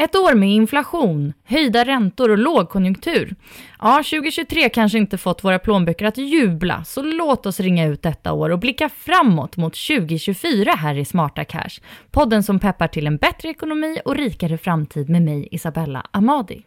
Ett 0.00 0.16
år 0.16 0.34
med 0.34 0.48
inflation, 0.48 1.32
höjda 1.44 1.84
räntor 1.84 2.30
och 2.30 2.38
lågkonjunktur. 2.38 3.34
Ja, 3.80 3.96
2023 3.96 4.68
kanske 4.68 4.98
inte 4.98 5.18
fått 5.18 5.44
våra 5.44 5.58
plånböcker 5.58 6.06
att 6.06 6.18
jubla, 6.18 6.84
så 6.84 7.02
låt 7.02 7.46
oss 7.46 7.60
ringa 7.60 7.86
ut 7.86 8.02
detta 8.02 8.32
år 8.32 8.50
och 8.50 8.58
blicka 8.58 8.88
framåt 8.88 9.56
mot 9.56 9.74
2024 9.88 10.70
här 10.70 10.94
i 10.94 11.04
Smarta 11.04 11.44
Cash. 11.44 11.80
Podden 12.10 12.42
som 12.42 12.58
peppar 12.58 12.88
till 12.88 13.06
en 13.06 13.16
bättre 13.16 13.48
ekonomi 13.48 14.00
och 14.04 14.16
rikare 14.16 14.58
framtid 14.58 15.08
med 15.08 15.22
mig, 15.22 15.48
Isabella 15.50 16.06
Amadi. 16.10 16.62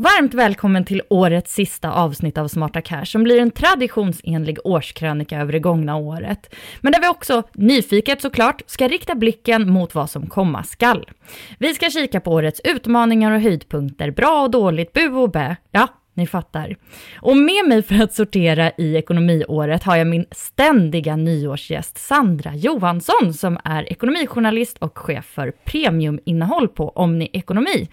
Varmt 0.00 0.34
välkommen 0.34 0.84
till 0.84 1.02
årets 1.10 1.54
sista 1.54 1.92
avsnitt 1.92 2.38
av 2.38 2.48
Smarta 2.48 2.80
Cash 2.80 3.04
som 3.04 3.22
blir 3.22 3.40
en 3.40 3.50
traditionsenlig 3.50 4.58
årskrönika 4.64 5.40
över 5.40 5.52
det 5.52 5.58
gångna 5.58 5.96
året. 5.96 6.54
Men 6.80 6.92
där 6.92 7.00
vi 7.00 7.08
också, 7.08 7.42
nyfiket 7.54 8.20
såklart, 8.20 8.62
ska 8.66 8.88
rikta 8.88 9.14
blicken 9.14 9.70
mot 9.70 9.94
vad 9.94 10.10
som 10.10 10.26
komma 10.26 10.62
skall. 10.62 11.10
Vi 11.58 11.74
ska 11.74 11.90
kika 11.90 12.20
på 12.20 12.32
årets 12.32 12.60
utmaningar 12.64 13.32
och 13.32 13.40
höjdpunkter, 13.40 14.10
bra 14.10 14.42
och 14.42 14.50
dåligt, 14.50 14.92
bu 14.92 15.08
och 15.08 15.30
bä. 15.30 15.56
Ja, 15.70 15.88
ni 16.14 16.26
fattar. 16.26 16.76
Och 17.20 17.36
med 17.36 17.68
mig 17.68 17.82
för 17.82 18.02
att 18.02 18.14
sortera 18.14 18.72
i 18.78 18.96
ekonomiåret 18.96 19.82
har 19.82 19.96
jag 19.96 20.06
min 20.06 20.24
ständiga 20.30 21.16
nyårsgäst 21.16 21.98
Sandra 21.98 22.54
Johansson 22.54 23.34
som 23.34 23.58
är 23.64 23.92
ekonomijournalist 23.92 24.76
och 24.78 24.98
chef 24.98 25.24
för 25.24 25.50
premiuminnehåll 25.64 26.68
på 26.68 26.88
Omni 26.88 27.30
Ekonomi. 27.32 27.88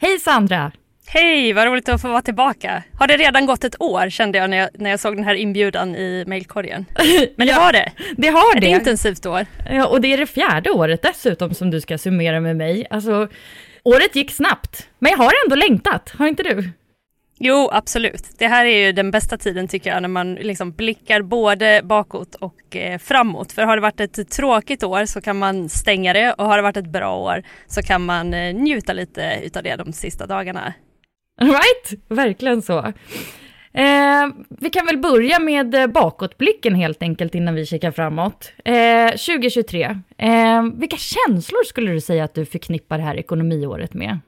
Hej 0.00 0.18
Sandra! 0.18 0.72
Hej, 1.06 1.52
vad 1.52 1.66
roligt 1.66 1.88
att 1.88 2.02
få 2.02 2.08
vara 2.08 2.22
tillbaka. 2.22 2.82
Har 2.98 3.06
det 3.06 3.16
redan 3.16 3.46
gått 3.46 3.64
ett 3.64 3.80
år 3.82 4.10
kände 4.10 4.38
jag 4.38 4.50
när 4.50 4.56
jag, 4.56 4.68
när 4.74 4.90
jag 4.90 5.00
såg 5.00 5.16
den 5.16 5.24
här 5.24 5.34
inbjudan 5.34 5.96
i 5.96 6.24
mejlkorgen. 6.26 6.86
Men 7.36 7.46
det 7.46 7.52
Ja, 7.52 7.60
har 7.60 7.72
det. 7.72 7.92
Det 8.16 8.28
har 8.28 8.56
Ett 8.56 8.60
det. 8.62 8.66
intensivt 8.68 9.26
år. 9.26 9.46
Ja, 9.70 9.86
och 9.86 10.00
det 10.00 10.12
är 10.12 10.18
det 10.18 10.26
fjärde 10.26 10.70
året 10.70 11.02
dessutom 11.02 11.54
som 11.54 11.70
du 11.70 11.80
ska 11.80 11.98
summera 11.98 12.40
med 12.40 12.56
mig. 12.56 12.86
Alltså, 12.90 13.28
året 13.82 14.16
gick 14.16 14.30
snabbt, 14.30 14.88
men 14.98 15.10
jag 15.10 15.18
har 15.18 15.32
ändå 15.44 15.56
längtat, 15.56 16.14
har 16.18 16.26
inte 16.26 16.42
du? 16.42 16.70
Jo, 17.38 17.68
absolut. 17.72 18.24
Det 18.38 18.46
här 18.46 18.64
är 18.66 18.86
ju 18.86 18.92
den 18.92 19.10
bästa 19.10 19.36
tiden 19.38 19.68
tycker 19.68 19.90
jag 19.90 20.02
när 20.02 20.08
man 20.08 20.34
liksom 20.34 20.72
blickar 20.72 21.22
både 21.22 21.80
bakåt 21.84 22.34
och 22.34 22.76
eh, 22.76 22.98
framåt. 22.98 23.52
För 23.52 23.62
har 23.62 23.76
det 23.76 23.82
varit 23.82 24.00
ett 24.00 24.30
tråkigt 24.30 24.82
år 24.82 25.04
så 25.06 25.20
kan 25.20 25.38
man 25.38 25.68
stänga 25.68 26.12
det 26.12 26.32
och 26.32 26.46
har 26.46 26.56
det 26.56 26.62
varit 26.62 26.76
ett 26.76 26.86
bra 26.92 27.16
år 27.16 27.42
så 27.66 27.82
kan 27.82 28.04
man 28.04 28.34
eh, 28.34 28.54
njuta 28.54 28.92
lite 28.92 29.38
utav 29.44 29.62
det 29.62 29.76
de 29.76 29.92
sista 29.92 30.26
dagarna. 30.26 30.72
Right? 31.40 32.00
Verkligen 32.08 32.62
så. 32.62 32.78
Eh, 33.72 34.26
vi 34.48 34.70
kan 34.70 34.86
väl 34.86 34.98
börja 34.98 35.38
med 35.38 35.74
eh, 35.74 35.86
bakåtblicken 35.86 36.74
helt 36.74 37.02
enkelt 37.02 37.34
innan 37.34 37.54
vi 37.54 37.66
kikar 37.66 37.90
framåt. 37.90 38.52
Eh, 38.64 39.08
2023, 39.08 40.00
eh, 40.18 40.62
vilka 40.74 40.96
känslor 40.96 41.64
skulle 41.64 41.92
du 41.92 42.00
säga 42.00 42.24
att 42.24 42.34
du 42.34 42.46
förknippar 42.46 42.98
det 42.98 43.04
här 43.04 43.16
ekonomiåret 43.16 43.94
med? 43.94 44.18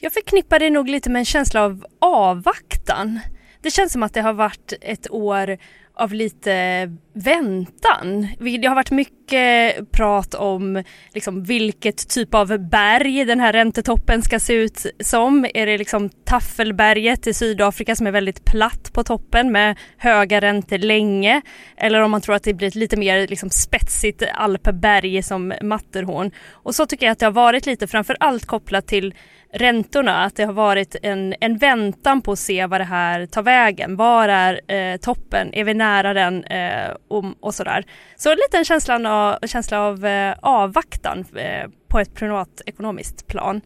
Jag 0.00 0.12
förknippar 0.12 0.58
det 0.58 0.70
nog 0.70 0.88
lite 0.88 1.10
med 1.10 1.20
en 1.20 1.24
känsla 1.24 1.62
av 1.64 1.86
avvaktan. 1.98 3.20
Det 3.62 3.70
känns 3.70 3.92
som 3.92 4.02
att 4.02 4.14
det 4.14 4.20
har 4.20 4.32
varit 4.32 4.72
ett 4.80 5.10
år 5.10 5.58
av 5.96 6.14
lite 6.14 6.90
väntan. 7.12 8.28
Det 8.38 8.66
har 8.66 8.74
varit 8.74 8.90
mycket 8.90 9.90
prat 9.90 10.34
om 10.34 10.82
liksom 11.14 11.44
vilket 11.44 12.08
typ 12.08 12.34
av 12.34 12.58
berg 12.58 13.24
den 13.24 13.40
här 13.40 13.52
räntetoppen 13.52 14.22
ska 14.22 14.38
se 14.40 14.52
ut 14.52 14.86
som. 15.00 15.46
Är 15.54 15.66
det 15.66 15.78
liksom 15.78 16.08
Taffelberget 16.08 17.26
i 17.26 17.34
Sydafrika 17.34 17.96
som 17.96 18.06
är 18.06 18.10
väldigt 18.10 18.44
platt 18.44 18.92
på 18.92 19.04
toppen 19.04 19.52
med 19.52 19.78
höga 19.96 20.40
räntor 20.40 20.78
länge? 20.78 21.42
Eller 21.76 22.00
om 22.00 22.10
man 22.10 22.20
tror 22.20 22.34
att 22.34 22.44
det 22.44 22.54
blir 22.54 22.68
ett 22.68 22.74
lite 22.74 22.96
mer 22.96 23.28
liksom 23.28 23.50
spetsigt 23.50 24.22
alpberg 24.34 25.22
som 25.22 25.52
Matterhorn. 25.62 26.30
Och 26.50 26.74
så 26.74 26.86
tycker 26.86 27.06
jag 27.06 27.12
att 27.12 27.18
det 27.18 27.26
har 27.26 27.32
varit 27.32 27.66
lite 27.66 27.86
framför 27.86 28.16
allt 28.20 28.46
kopplat 28.46 28.86
till 28.86 29.14
räntorna, 29.54 30.24
att 30.24 30.36
det 30.36 30.44
har 30.44 30.52
varit 30.52 30.96
en, 31.02 31.34
en 31.40 31.58
väntan 31.58 32.22
på 32.22 32.32
att 32.32 32.38
se 32.38 32.66
vad 32.66 32.80
det 32.80 32.84
här 32.84 33.26
tar 33.26 33.42
vägen. 33.42 33.96
Var 33.96 34.28
är 34.28 34.72
eh, 34.72 34.96
toppen? 34.96 35.54
Är 35.54 35.64
vi 35.64 35.74
nära 35.74 36.14
den? 36.14 36.44
Eh, 36.44 36.90
och, 37.08 37.24
och 37.40 37.54
sådär. 37.54 37.84
Så 38.16 38.30
en 38.30 38.54
en 38.54 38.64
känslan 38.64 39.06
av, 39.06 39.38
känsla 39.46 39.80
av 39.80 40.06
eh, 40.06 40.34
avvaktan 40.42 41.24
eh, 41.36 41.70
på 41.88 41.98
ett 41.98 42.14
privatekonomiskt 42.14 43.26
plan. 43.26 43.60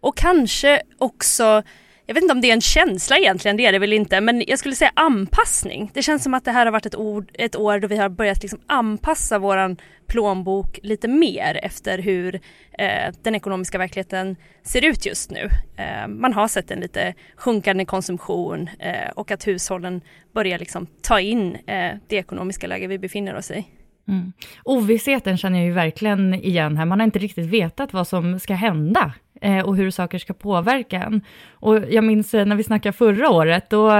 Och 0.00 0.16
kanske 0.16 0.82
också 0.98 1.62
jag 2.06 2.14
vet 2.14 2.22
inte 2.22 2.32
om 2.32 2.40
det 2.40 2.48
är 2.48 2.52
en 2.52 2.60
känsla 2.60 3.16
egentligen, 3.18 3.56
det 3.56 3.66
är 3.66 3.72
det 3.72 3.78
väl 3.78 3.92
inte, 3.92 4.20
men 4.20 4.44
jag 4.46 4.58
skulle 4.58 4.74
säga 4.74 4.92
anpassning. 4.94 5.90
Det 5.94 6.02
känns 6.02 6.22
som 6.22 6.34
att 6.34 6.44
det 6.44 6.50
här 6.50 6.66
har 6.66 6.72
varit 6.72 6.86
ett, 6.86 6.96
ord, 6.96 7.30
ett 7.34 7.56
år 7.56 7.78
då 7.78 7.88
vi 7.88 7.96
har 7.96 8.08
börjat 8.08 8.42
liksom 8.42 8.60
anpassa 8.66 9.38
våran 9.38 9.76
plånbok 10.06 10.78
lite 10.82 11.08
mer 11.08 11.60
efter 11.62 11.98
hur 11.98 12.34
eh, 12.78 13.14
den 13.22 13.34
ekonomiska 13.34 13.78
verkligheten 13.78 14.36
ser 14.62 14.84
ut 14.84 15.06
just 15.06 15.30
nu. 15.30 15.48
Eh, 15.76 16.08
man 16.08 16.32
har 16.32 16.48
sett 16.48 16.70
en 16.70 16.80
lite 16.80 17.14
sjunkande 17.36 17.84
konsumtion 17.84 18.68
eh, 18.78 19.10
och 19.14 19.30
att 19.30 19.46
hushållen 19.46 20.00
börjar 20.34 20.58
liksom 20.58 20.86
ta 21.02 21.20
in 21.20 21.54
eh, 21.54 21.96
det 22.08 22.16
ekonomiska 22.16 22.66
läge 22.66 22.86
vi 22.86 22.98
befinner 22.98 23.36
oss 23.36 23.50
i. 23.50 23.66
Mm. 24.08 24.32
Ovissheten 24.64 25.36
känner 25.36 25.58
jag 25.58 25.66
ju 25.66 25.72
verkligen 25.72 26.34
igen 26.34 26.76
här. 26.76 26.84
Man 26.84 27.00
har 27.00 27.04
inte 27.04 27.18
riktigt 27.18 27.46
vetat 27.46 27.92
vad 27.92 28.08
som 28.08 28.40
ska 28.40 28.54
hända 28.54 29.12
eh, 29.40 29.64
och 29.64 29.76
hur 29.76 29.90
saker 29.90 30.18
ska 30.18 30.32
påverka 30.32 31.02
en. 31.02 31.20
Och 31.52 31.78
jag 31.90 32.04
minns 32.04 32.34
eh, 32.34 32.46
när 32.46 32.56
vi 32.56 32.62
snackade 32.62 32.92
förra 32.92 33.30
året, 33.30 33.70
då 33.70 33.90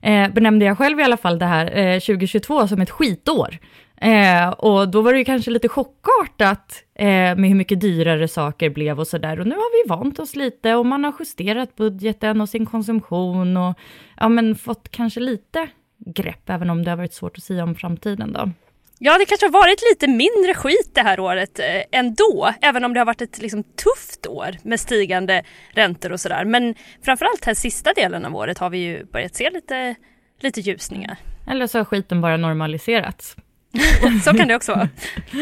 eh, 0.00 0.28
benämnde 0.32 0.64
jag 0.64 0.78
själv 0.78 1.00
i 1.00 1.02
alla 1.02 1.16
fall 1.16 1.38
det 1.38 1.46
här 1.46 1.78
eh, 1.78 2.00
2022 2.00 2.68
som 2.68 2.80
ett 2.80 2.90
skitår. 2.90 3.58
Eh, 4.00 4.48
och 4.48 4.88
då 4.88 5.02
var 5.02 5.12
det 5.12 5.18
ju 5.18 5.24
kanske 5.24 5.50
lite 5.50 5.68
chockartat 5.68 6.84
eh, 6.94 7.06
med 7.06 7.48
hur 7.48 7.54
mycket 7.54 7.80
dyrare 7.80 8.28
saker 8.28 8.70
blev 8.70 9.00
och 9.00 9.06
sådär. 9.06 9.40
Och 9.40 9.46
nu 9.46 9.54
har 9.54 9.84
vi 9.84 9.88
vant 9.88 10.18
oss 10.18 10.36
lite 10.36 10.74
och 10.74 10.86
man 10.86 11.04
har 11.04 11.14
justerat 11.18 11.76
budgeten 11.76 12.40
och 12.40 12.48
sin 12.48 12.66
konsumtion 12.66 13.56
och 13.56 13.78
ja, 14.16 14.28
men 14.28 14.54
fått 14.54 14.88
kanske 14.88 15.20
lite 15.20 15.68
grepp, 16.06 16.50
även 16.50 16.70
om 16.70 16.84
det 16.84 16.90
har 16.90 16.96
varit 16.96 17.14
svårt 17.14 17.36
att 17.36 17.44
säga 17.44 17.62
om 17.64 17.74
framtiden 17.74 18.32
då. 18.32 18.50
Ja, 19.00 19.18
det 19.18 19.24
kanske 19.24 19.46
har 19.46 19.52
varit 19.52 19.82
lite 19.90 20.06
mindre 20.06 20.54
skit 20.54 20.90
det 20.94 21.00
här 21.00 21.20
året 21.20 21.58
eh, 21.58 21.98
ändå, 22.00 22.52
även 22.60 22.84
om 22.84 22.94
det 22.94 23.00
har 23.00 23.04
varit 23.04 23.22
ett 23.22 23.38
liksom, 23.38 23.62
tufft 23.62 24.26
år 24.26 24.56
med 24.62 24.80
stigande 24.80 25.44
räntor 25.72 26.12
och 26.12 26.20
sådär. 26.20 26.44
Men 26.44 26.74
framförallt 27.04 27.44
här 27.44 27.54
sista 27.54 27.92
delen 27.92 28.24
av 28.24 28.36
året 28.36 28.58
har 28.58 28.70
vi 28.70 28.78
ju 28.78 29.04
börjat 29.04 29.34
se 29.34 29.50
lite, 29.50 29.94
lite 30.40 30.60
ljusningar. 30.60 31.16
Eller 31.50 31.66
så 31.66 31.78
har 31.78 31.84
skiten 31.84 32.20
bara 32.20 32.36
normaliserats. 32.36 33.36
så 34.24 34.34
kan 34.34 34.48
det 34.48 34.56
också 34.56 34.72
vara. 34.72 34.88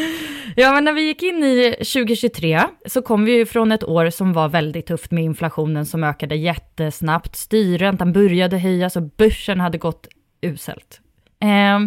ja, 0.55 0.73
men 0.73 0.83
när 0.83 0.93
vi 0.93 1.01
gick 1.01 1.23
in 1.23 1.43
i 1.43 1.75
2023 1.77 2.61
så 2.85 3.01
kom 3.01 3.25
vi 3.25 3.31
ju 3.31 3.45
från 3.45 3.71
ett 3.71 3.83
år 3.83 4.09
som 4.09 4.33
var 4.33 4.49
väldigt 4.49 4.85
tufft 4.85 5.11
med 5.11 5.23
inflationen 5.23 5.85
som 5.85 6.03
ökade 6.03 6.35
jättesnabbt. 6.35 7.35
Styrräntan 7.35 8.13
började 8.13 8.57
höjas 8.57 8.95
och 8.95 9.03
börsen 9.03 9.59
hade 9.59 9.77
gått 9.77 10.07
uselt. 10.41 11.01
Eh, 11.39 11.79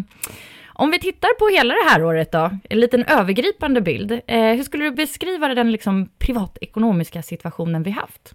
om 0.80 0.90
vi 0.90 0.98
tittar 0.98 1.34
på 1.38 1.56
hela 1.56 1.74
det 1.74 1.90
här 1.90 2.04
året 2.04 2.32
då, 2.32 2.50
en 2.70 2.80
liten 2.80 3.04
övergripande 3.04 3.80
bild. 3.80 4.12
Eh, 4.26 4.40
hur 4.40 4.62
skulle 4.62 4.84
du 4.84 4.90
beskriva 4.90 5.48
den 5.48 5.72
liksom 5.72 6.08
privatekonomiska 6.18 7.22
situationen 7.22 7.82
vi 7.82 7.90
haft? 7.90 8.34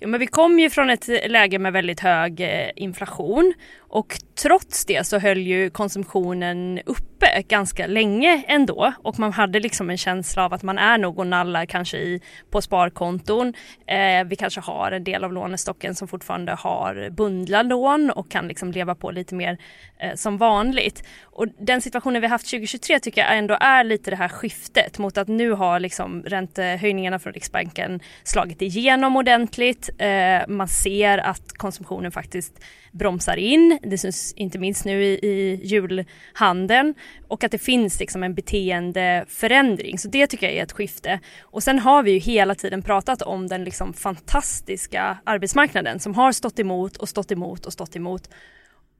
Jo, 0.00 0.08
men 0.08 0.20
vi 0.20 0.26
kom 0.26 0.58
ju 0.58 0.70
från 0.70 0.90
ett 0.90 1.08
läge 1.30 1.58
med 1.58 1.72
väldigt 1.72 2.00
hög 2.00 2.40
eh, 2.40 2.70
inflation 2.76 3.54
och 3.78 4.16
trots 4.42 4.84
det 4.84 5.06
så 5.06 5.18
höll 5.18 5.38
ju 5.38 5.70
konsumtionen 5.70 6.80
uppe 6.86 7.42
ganska 7.48 7.86
länge 7.86 8.44
ändå 8.48 8.92
och 9.02 9.18
man 9.18 9.32
hade 9.32 9.60
liksom 9.60 9.90
en 9.90 9.98
känsla 9.98 10.44
av 10.44 10.54
att 10.54 10.62
man 10.62 10.78
är 10.78 10.98
nog 10.98 11.18
och 11.18 11.26
nallar 11.26 11.66
kanske 11.66 11.96
i, 11.96 12.20
på 12.50 12.62
sparkonton. 12.62 13.54
Eh, 13.86 14.24
vi 14.26 14.36
kanske 14.36 14.60
har 14.60 14.92
en 14.92 15.04
del 15.04 15.24
av 15.24 15.32
lånestocken 15.32 15.94
som 15.94 16.08
fortfarande 16.08 16.52
har 16.52 17.10
bundla 17.10 17.62
lån 17.62 18.10
och 18.10 18.30
kan 18.30 18.48
liksom 18.48 18.72
leva 18.72 18.94
på 18.94 19.10
lite 19.10 19.34
mer 19.34 19.58
eh, 19.98 20.14
som 20.14 20.38
vanligt. 20.38 21.04
Och 21.38 21.46
den 21.58 21.80
situationen 21.80 22.22
vi 22.22 22.28
haft 22.28 22.50
2023 22.50 23.00
tycker 23.00 23.20
jag 23.20 23.38
ändå 23.38 23.56
är 23.60 23.84
lite 23.84 24.10
det 24.10 24.16
här 24.16 24.28
skiftet 24.28 24.98
mot 24.98 25.18
att 25.18 25.28
nu 25.28 25.50
har 25.50 25.80
liksom 25.80 26.22
räntehöjningarna 26.22 27.18
från 27.18 27.32
Riksbanken 27.32 28.00
slagit 28.24 28.62
igenom 28.62 29.16
ordentligt. 29.16 29.90
Eh, 29.98 30.48
man 30.48 30.68
ser 30.68 31.18
att 31.18 31.52
konsumtionen 31.52 32.12
faktiskt 32.12 32.64
bromsar 32.92 33.36
in. 33.36 33.78
Det 33.82 33.98
syns 33.98 34.32
inte 34.32 34.58
minst 34.58 34.84
nu 34.84 35.04
i, 35.04 35.18
i 35.22 35.60
julhandeln 35.64 36.94
och 37.28 37.44
att 37.44 37.52
det 37.52 37.58
finns 37.58 38.00
liksom 38.00 38.22
en 38.22 38.34
beteendeförändring. 38.34 39.98
Så 39.98 40.08
det 40.08 40.26
tycker 40.26 40.46
jag 40.46 40.56
är 40.56 40.62
ett 40.62 40.72
skifte. 40.72 41.20
Och 41.40 41.62
sen 41.62 41.78
har 41.78 42.02
vi 42.02 42.10
ju 42.10 42.18
hela 42.18 42.54
tiden 42.54 42.82
pratat 42.82 43.22
om 43.22 43.46
den 43.46 43.64
liksom 43.64 43.92
fantastiska 43.92 45.18
arbetsmarknaden 45.24 46.00
som 46.00 46.14
har 46.14 46.32
stått 46.32 46.58
emot 46.58 46.96
och 46.96 47.08
stått 47.08 47.32
emot 47.32 47.66
och 47.66 47.72
stått 47.72 47.96
emot. 47.96 48.28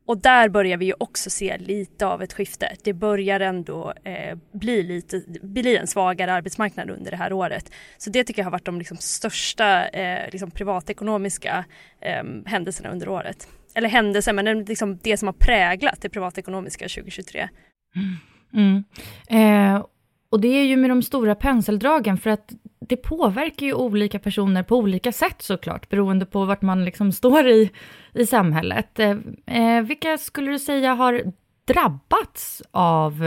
Och 0.08 0.18
där 0.18 0.48
börjar 0.48 0.76
vi 0.76 0.84
ju 0.84 0.94
också 0.98 1.30
se 1.30 1.58
lite 1.58 2.06
av 2.06 2.22
ett 2.22 2.32
skifte. 2.32 2.76
Det 2.84 2.92
börjar 2.92 3.40
ändå 3.40 3.92
eh, 4.04 4.38
bli, 4.52 4.82
lite, 4.82 5.22
bli 5.42 5.76
en 5.76 5.86
svagare 5.86 6.32
arbetsmarknad 6.32 6.90
under 6.90 7.10
det 7.10 7.16
här 7.16 7.32
året. 7.32 7.72
Så 7.98 8.10
det 8.10 8.24
tycker 8.24 8.42
jag 8.42 8.46
har 8.46 8.50
varit 8.50 8.64
de 8.64 8.78
liksom 8.78 8.96
största 8.96 9.88
eh, 9.88 10.30
liksom 10.32 10.50
privatekonomiska 10.50 11.64
eh, 12.00 12.24
händelserna 12.46 12.90
under 12.90 13.08
året 13.08 13.48
eller 13.74 13.88
händelser, 13.88 14.32
men 14.32 14.44
det, 14.44 14.54
liksom 14.54 14.98
det 15.02 15.16
som 15.16 15.28
har 15.28 15.32
präglat 15.32 16.00
det 16.00 16.08
privatekonomiska 16.08 16.88
2023. 16.88 17.48
Mm. 17.96 18.84
mm. 19.28 19.74
Eh, 19.74 19.84
och 20.30 20.40
det 20.40 20.48
är 20.48 20.64
ju 20.64 20.76
med 20.76 20.90
de 20.90 21.02
stora 21.02 21.34
penseldragen, 21.34 22.18
för 22.18 22.30
att 22.30 22.52
det 22.80 22.96
påverkar 22.96 23.66
ju 23.66 23.72
olika 23.72 24.18
personer 24.18 24.62
på 24.62 24.76
olika 24.76 25.12
sätt 25.12 25.42
såklart, 25.42 25.88
beroende 25.88 26.26
på 26.26 26.44
vart 26.44 26.62
man 26.62 26.84
liksom 26.84 27.12
står 27.12 27.48
i, 27.48 27.70
i 28.14 28.26
samhället. 28.26 28.98
Eh, 28.98 29.16
eh 29.46 29.82
vilka 29.82 30.18
skulle 30.18 30.50
du 30.50 30.58
säga 30.58 30.94
har 30.94 31.32
drabbats 31.64 32.62
av, 32.70 33.24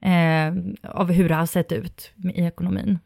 eh, 0.00 0.54
av 0.82 1.12
hur 1.12 1.28
det 1.28 1.34
har 1.34 1.46
sett 1.46 1.72
ut 1.72 2.12
i 2.34 2.42
ekonomin? 2.42 2.98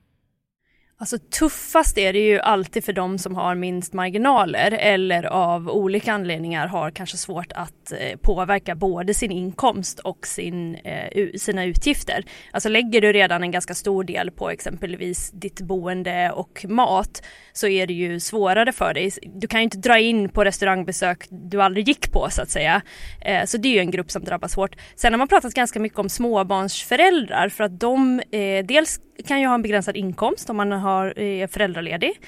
Alltså 1.01 1.19
tuffast 1.19 1.99
är 1.99 2.13
det 2.13 2.19
ju 2.19 2.41
alltid 2.41 2.85
för 2.85 2.93
de 2.93 3.19
som 3.19 3.35
har 3.35 3.55
minst 3.55 3.93
marginaler 3.93 4.71
eller 4.71 5.25
av 5.25 5.69
olika 5.69 6.13
anledningar 6.13 6.67
har 6.67 6.91
kanske 6.91 7.17
svårt 7.17 7.53
att 7.53 7.93
eh, 7.93 8.19
påverka 8.23 8.75
både 8.75 9.15
sin 9.15 9.31
inkomst 9.31 9.99
och 9.99 10.27
sin, 10.27 10.75
eh, 10.75 11.29
sina 11.37 11.65
utgifter. 11.65 12.25
Alltså 12.51 12.69
lägger 12.69 13.01
du 13.01 13.13
redan 13.13 13.43
en 13.43 13.51
ganska 13.51 13.75
stor 13.75 14.05
del 14.05 14.31
på 14.31 14.51
exempelvis 14.51 15.31
ditt 15.31 15.61
boende 15.61 16.31
och 16.31 16.65
mat 16.69 17.23
så 17.53 17.67
är 17.67 17.87
det 17.87 17.95
ju 17.95 18.21
svårare 18.21 18.73
för 18.73 18.95
dig. 18.95 19.11
Du 19.23 19.47
kan 19.47 19.61
ju 19.61 19.65
inte 19.65 19.79
dra 19.79 19.99
in 19.99 20.29
på 20.29 20.45
restaurangbesök 20.45 21.27
du 21.31 21.63
aldrig 21.63 21.89
gick 21.89 22.13
på 22.13 22.29
så 22.31 22.43
att 22.43 22.51
säga. 22.51 22.83
Eh, 23.21 23.45
så 23.45 23.57
det 23.57 23.69
är 23.69 23.73
ju 23.73 23.81
en 23.81 23.91
grupp 23.91 24.11
som 24.11 24.25
drabbas 24.25 24.55
hårt. 24.55 24.77
Sen 24.97 25.13
har 25.13 25.19
man 25.19 25.29
pratat 25.29 25.55
ganska 25.55 25.81
mycket 25.81 25.99
om 25.99 26.09
småbarnsföräldrar 26.09 27.49
för 27.49 27.65
att 27.65 27.81
de 27.81 28.23
dels 28.65 29.01
kan 29.27 29.41
ju 29.41 29.47
ha 29.47 29.55
en 29.55 29.63
begränsad 29.63 29.97
inkomst 29.97 30.51
om 30.51 30.57
man 30.57 30.73
har, 30.73 31.19
är 31.19 31.47
föräldraledig. 31.47 32.21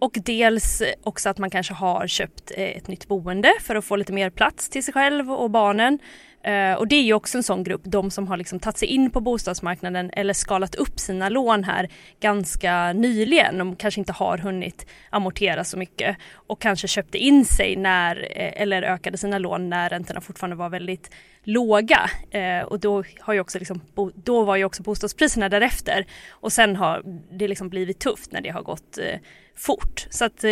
Och 0.00 0.12
dels 0.24 0.82
också 1.02 1.28
att 1.28 1.38
man 1.38 1.50
kanske 1.50 1.74
har 1.74 2.06
köpt 2.06 2.52
eh, 2.56 2.76
ett 2.76 2.88
nytt 2.88 3.08
boende 3.08 3.52
för 3.60 3.76
att 3.76 3.84
få 3.84 3.96
lite 3.96 4.12
mer 4.12 4.30
plats 4.30 4.68
till 4.68 4.84
sig 4.84 4.94
själv 4.94 5.32
och 5.32 5.50
barnen. 5.50 5.98
Eh, 6.42 6.72
och 6.72 6.88
det 6.88 6.96
är 6.96 7.02
ju 7.02 7.14
också 7.14 7.38
en 7.38 7.42
sån 7.42 7.64
grupp, 7.64 7.80
de 7.84 8.10
som 8.10 8.28
har 8.28 8.36
liksom 8.36 8.60
tagit 8.60 8.78
sig 8.78 8.88
in 8.88 9.10
på 9.10 9.20
bostadsmarknaden 9.20 10.10
eller 10.12 10.34
skalat 10.34 10.74
upp 10.74 10.98
sina 11.00 11.28
lån 11.28 11.64
här 11.64 11.88
ganska 12.20 12.92
nyligen. 12.92 13.58
De 13.58 13.76
kanske 13.76 14.00
inte 14.00 14.12
har 14.12 14.38
hunnit 14.38 14.86
amortera 15.10 15.64
så 15.64 15.78
mycket 15.78 16.16
och 16.34 16.60
kanske 16.60 16.88
köpte 16.88 17.18
in 17.18 17.44
sig 17.44 17.76
när, 17.76 18.16
eller 18.36 18.82
ökade 18.82 19.18
sina 19.18 19.38
lån 19.38 19.70
när 19.70 19.88
räntorna 19.88 20.20
fortfarande 20.20 20.56
var 20.56 20.68
väldigt 20.68 21.10
låga. 21.48 22.10
Eh, 22.30 22.62
och 22.62 22.80
då, 22.80 23.04
har 23.20 23.34
ju 23.34 23.40
också 23.40 23.58
liksom, 23.58 23.80
då 24.14 24.44
var 24.44 24.56
ju 24.56 24.64
också 24.64 24.82
bostadspriserna 24.82 25.48
därefter. 25.48 26.06
Och 26.30 26.52
sen 26.52 26.76
har 26.76 27.02
det 27.38 27.48
liksom 27.48 27.68
blivit 27.68 27.98
tufft 27.98 28.32
när 28.32 28.40
det 28.40 28.48
har 28.48 28.62
gått 28.62 28.98
eh, 28.98 29.20
fort. 29.56 30.06
Så 30.10 30.24
att 30.24 30.44
eh, 30.44 30.50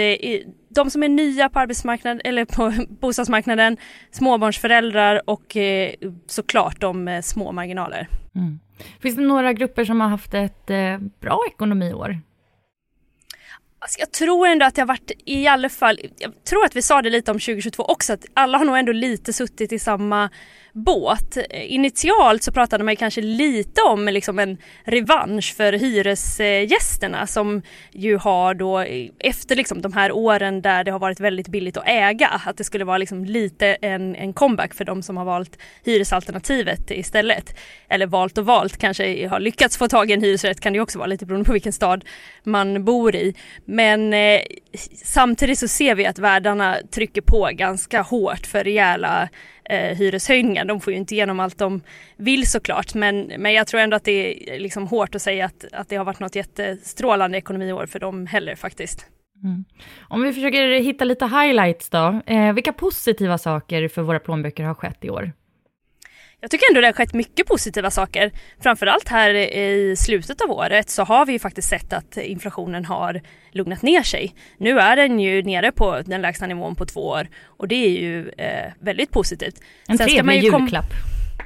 de 0.68 0.90
som 0.90 1.02
är 1.02 1.08
nya 1.08 1.48
på 1.48 1.58
arbetsmarknaden 1.58 2.20
eller 2.24 2.44
på 2.44 2.72
bostadsmarknaden, 3.00 3.76
småbarnsföräldrar 4.10 5.30
och 5.30 5.56
eh, 5.56 5.94
såklart 6.26 6.80
de 6.80 7.04
med 7.04 7.24
små 7.24 7.52
marginaler. 7.52 8.08
Mm. 8.34 8.60
Finns 9.00 9.16
det 9.16 9.22
några 9.22 9.52
grupper 9.52 9.84
som 9.84 10.00
har 10.00 10.08
haft 10.08 10.34
ett 10.34 10.70
eh, 10.70 10.98
bra 11.20 11.40
ekonomiår? 11.48 12.20
Alltså 13.78 14.00
jag 14.00 14.12
tror 14.12 14.46
ändå 14.46 14.66
att 14.66 14.74
det 14.74 14.80
har 14.80 14.86
varit 14.86 15.10
i 15.24 15.46
alla 15.46 15.68
fall, 15.68 16.00
jag 16.18 16.44
tror 16.44 16.64
att 16.64 16.76
vi 16.76 16.82
sa 16.82 17.02
det 17.02 17.10
lite 17.10 17.30
om 17.30 17.38
2022 17.38 17.82
också, 17.82 18.12
att 18.12 18.24
alla 18.34 18.58
har 18.58 18.64
nog 18.64 18.78
ändå 18.78 18.92
lite 18.92 19.32
suttit 19.32 19.72
i 19.72 19.78
samma 19.78 20.30
båt. 20.76 21.36
Initialt 21.52 22.42
så 22.42 22.52
pratade 22.52 22.84
man 22.84 22.96
kanske 22.96 23.20
lite 23.20 23.82
om 23.82 24.08
liksom 24.08 24.38
en 24.38 24.58
revansch 24.84 25.54
för 25.56 25.72
hyresgästerna 25.72 27.26
som 27.26 27.62
ju 27.92 28.16
har 28.16 28.54
då 28.54 28.78
efter 29.18 29.56
liksom 29.56 29.82
de 29.82 29.92
här 29.92 30.12
åren 30.12 30.62
där 30.62 30.84
det 30.84 30.90
har 30.90 30.98
varit 30.98 31.20
väldigt 31.20 31.48
billigt 31.48 31.76
att 31.76 31.88
äga, 31.88 32.40
att 32.46 32.56
det 32.56 32.64
skulle 32.64 32.84
vara 32.84 32.98
liksom 32.98 33.24
lite 33.24 33.66
en, 33.66 34.16
en 34.16 34.32
comeback 34.32 34.74
för 34.74 34.84
de 34.84 35.02
som 35.02 35.16
har 35.16 35.24
valt 35.24 35.58
hyresalternativet 35.84 36.90
istället. 36.90 37.58
Eller 37.88 38.06
valt 38.06 38.38
och 38.38 38.46
valt, 38.46 38.76
kanske 38.76 39.28
har 39.28 39.40
lyckats 39.40 39.76
få 39.76 39.88
tag 39.88 40.10
i 40.10 40.14
en 40.14 40.22
hyresrätt 40.22 40.60
kan 40.60 40.72
det 40.72 40.80
också 40.80 40.98
vara 40.98 41.06
lite 41.06 41.26
beroende 41.26 41.46
på 41.46 41.52
vilken 41.52 41.72
stad 41.72 42.04
man 42.44 42.84
bor 42.84 43.14
i. 43.16 43.34
Men 43.64 44.14
eh, 44.14 44.40
samtidigt 45.04 45.58
så 45.58 45.68
ser 45.68 45.94
vi 45.94 46.06
att 46.06 46.18
värdarna 46.18 46.76
trycker 46.90 47.20
på 47.20 47.50
ganska 47.52 48.02
hårt 48.02 48.46
för 48.46 48.64
rejäla 48.64 49.28
eh, 49.70 49.96
hyreshöjningar. 49.96 50.64
De 50.64 50.80
får 50.80 50.92
ju 50.92 50.98
inte 50.98 51.14
igenom 51.14 51.40
allt 51.40 51.58
de 51.58 51.80
vill 52.16 52.46
såklart 52.46 52.94
men, 52.94 53.32
men 53.38 53.52
jag 53.52 53.66
tror 53.66 53.80
ändå 53.80 53.96
att 53.96 54.04
det 54.04 54.52
är 54.54 54.58
liksom 54.58 54.86
hårt 54.86 55.14
att 55.14 55.22
säga 55.22 55.44
att, 55.44 55.64
att 55.72 55.88
det 55.88 55.96
har 55.96 56.04
varit 56.04 56.20
något 56.20 56.36
jättestrålande 56.36 57.38
ekonomiår 57.38 57.86
för 57.86 57.98
dem 57.98 58.26
heller 58.26 58.54
faktiskt. 58.54 59.06
Mm. 59.44 59.64
Om 60.08 60.22
vi 60.22 60.32
försöker 60.32 60.80
hitta 60.80 61.04
lite 61.04 61.24
highlights 61.26 61.90
då, 61.90 62.20
eh, 62.26 62.52
vilka 62.52 62.72
positiva 62.72 63.38
saker 63.38 63.88
för 63.88 64.02
våra 64.02 64.18
plånböcker 64.18 64.64
har 64.64 64.74
skett 64.74 65.04
i 65.04 65.10
år? 65.10 65.32
Jag 66.40 66.50
tycker 66.50 66.66
ändå 66.70 66.80
det 66.80 66.86
har 66.86 66.92
skett 66.92 67.14
mycket 67.14 67.46
positiva 67.46 67.90
saker. 67.90 68.32
Framförallt 68.60 69.08
här 69.08 69.34
i 69.34 69.96
slutet 69.96 70.40
av 70.40 70.50
året 70.50 70.90
så 70.90 71.04
har 71.04 71.26
vi 71.26 71.32
ju 71.32 71.38
faktiskt 71.38 71.68
sett 71.68 71.92
att 71.92 72.16
inflationen 72.16 72.84
har 72.84 73.20
lugnat 73.52 73.82
ner 73.82 74.02
sig. 74.02 74.34
Nu 74.58 74.78
är 74.78 74.96
den 74.96 75.20
ju 75.20 75.42
nere 75.42 75.72
på 75.72 76.00
den 76.06 76.22
lägsta 76.22 76.46
nivån 76.46 76.74
på 76.74 76.86
två 76.86 77.00
år 77.00 77.28
och 77.44 77.68
det 77.68 77.74
är 77.74 78.00
ju 78.00 78.28
eh, 78.28 78.72
väldigt 78.80 79.10
positivt. 79.10 79.60
En 79.88 79.98
Sen 79.98 80.08
trevlig 80.08 80.42
julklapp. 80.42 80.92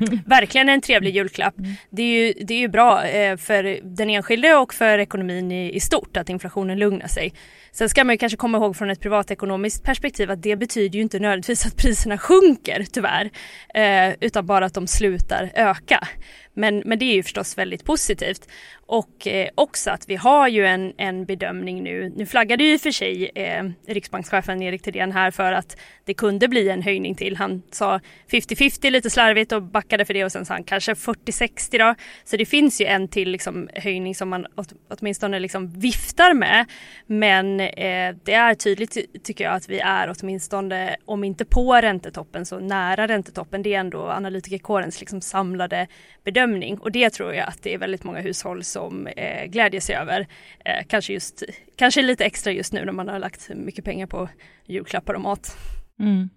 Verkligen 0.26 0.68
en 0.68 0.80
trevlig 0.80 1.16
julklapp. 1.16 1.58
Mm. 1.58 1.72
Det, 1.90 2.02
är 2.02 2.26
ju, 2.26 2.44
det 2.44 2.54
är 2.54 2.58
ju 2.58 2.68
bra 2.68 3.04
eh, 3.04 3.36
för 3.36 3.80
den 3.82 4.10
enskilde 4.10 4.54
och 4.54 4.74
för 4.74 4.98
ekonomin 4.98 5.52
i, 5.52 5.74
i 5.74 5.80
stort 5.80 6.16
att 6.16 6.28
inflationen 6.28 6.78
lugnar 6.78 7.06
sig. 7.06 7.32
Sen 7.72 7.88
ska 7.88 8.04
man 8.04 8.14
ju 8.14 8.18
kanske 8.18 8.36
komma 8.36 8.58
ihåg 8.58 8.76
från 8.76 8.90
ett 8.90 9.00
privatekonomiskt 9.00 9.84
perspektiv 9.84 10.30
att 10.30 10.42
det 10.42 10.56
betyder 10.56 10.96
ju 10.96 11.02
inte 11.02 11.18
nödvändigtvis 11.18 11.66
att 11.66 11.76
priserna 11.76 12.18
sjunker 12.18 12.86
tyvärr. 12.92 13.30
Eh, 13.74 14.14
utan 14.20 14.46
bara 14.46 14.64
att 14.64 14.74
de 14.74 14.86
slutar 14.86 15.50
öka. 15.54 16.08
Men, 16.54 16.82
men 16.86 16.98
det 16.98 17.04
är 17.04 17.14
ju 17.14 17.22
förstås 17.22 17.58
väldigt 17.58 17.84
positivt. 17.84 18.48
Och 18.86 19.26
eh, 19.26 19.48
också 19.54 19.90
att 19.90 20.08
vi 20.08 20.16
har 20.16 20.48
ju 20.48 20.66
en, 20.66 20.92
en 20.96 21.24
bedömning 21.24 21.82
nu. 21.82 22.12
Nu 22.16 22.26
flaggade 22.26 22.64
ju 22.64 22.78
för 22.78 22.90
sig 22.90 23.30
eh, 23.34 23.64
riksbankschefen 23.86 24.62
Erik 24.62 24.82
Thedéen 24.82 25.12
här 25.12 25.30
för 25.30 25.52
att 25.52 25.76
det 26.04 26.14
kunde 26.14 26.48
bli 26.48 26.68
en 26.68 26.82
höjning 26.82 27.14
till. 27.14 27.36
Han 27.36 27.62
sa 27.70 28.00
50-50 28.30 28.90
lite 28.90 29.10
slarvigt 29.10 29.52
och 29.52 29.62
backade 29.62 30.04
för 30.04 30.14
det 30.14 30.24
och 30.24 30.32
sen 30.32 30.44
sa 30.44 30.54
han 30.54 30.64
kanske 30.64 30.92
40-60 30.94 31.78
då. 31.78 31.94
Så 32.24 32.36
det 32.36 32.46
finns 32.46 32.80
ju 32.80 32.86
en 32.86 33.08
till 33.08 33.30
liksom, 33.30 33.68
höjning 33.74 34.14
som 34.14 34.28
man 34.28 34.46
åt, 34.56 34.72
åtminstone 34.88 35.38
liksom 35.38 35.80
viftar 35.80 36.34
med. 36.34 36.66
Men 37.06 37.59
eh, 37.60 38.16
det 38.24 38.32
är 38.32 38.54
tydligt 38.54 39.24
tycker 39.24 39.44
jag 39.44 39.54
att 39.54 39.68
vi 39.68 39.78
är 39.78 40.14
åtminstone, 40.18 40.96
om 41.04 41.24
inte 41.24 41.44
på 41.44 41.74
räntetoppen 41.74 42.46
så 42.46 42.58
nära 42.58 43.08
räntetoppen. 43.08 43.62
Det 43.62 43.74
är 43.74 43.80
ändå 43.80 44.02
analytikerkårens 44.02 45.00
liksom 45.00 45.20
samlade 45.20 45.86
bedömning 46.24 46.78
och 46.78 46.92
det 46.92 47.10
tror 47.10 47.34
jag 47.34 47.48
att 47.48 47.62
det 47.62 47.74
är 47.74 47.78
väldigt 47.78 48.04
många 48.04 48.20
hushåll 48.20 48.64
som 48.64 49.06
eh, 49.06 49.46
glädjer 49.46 49.80
sig 49.80 49.96
över. 49.96 50.26
Eh, 50.64 50.86
kanske, 50.88 51.12
just, 51.12 51.42
kanske 51.76 52.02
lite 52.02 52.24
extra 52.24 52.52
just 52.52 52.72
nu 52.72 52.84
när 52.84 52.92
man 52.92 53.08
har 53.08 53.18
lagt 53.18 53.48
mycket 53.54 53.84
pengar 53.84 54.06
på 54.06 54.28
julklappar 54.66 55.14
och 55.14 55.20
mat. 55.20 55.56
Mm. 55.98 56.30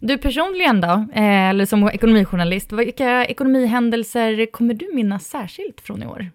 Du 0.00 0.18
personligen 0.18 0.80
då, 0.80 1.06
eh, 1.14 1.48
eller 1.48 1.66
som 1.66 1.88
ekonomijournalist, 1.88 2.72
vilka 2.72 3.24
ekonomihändelser 3.24 4.46
kommer 4.52 4.74
du 4.74 4.94
minnas 4.94 5.24
särskilt 5.24 5.80
från 5.80 6.02
i 6.02 6.06
år? 6.06 6.30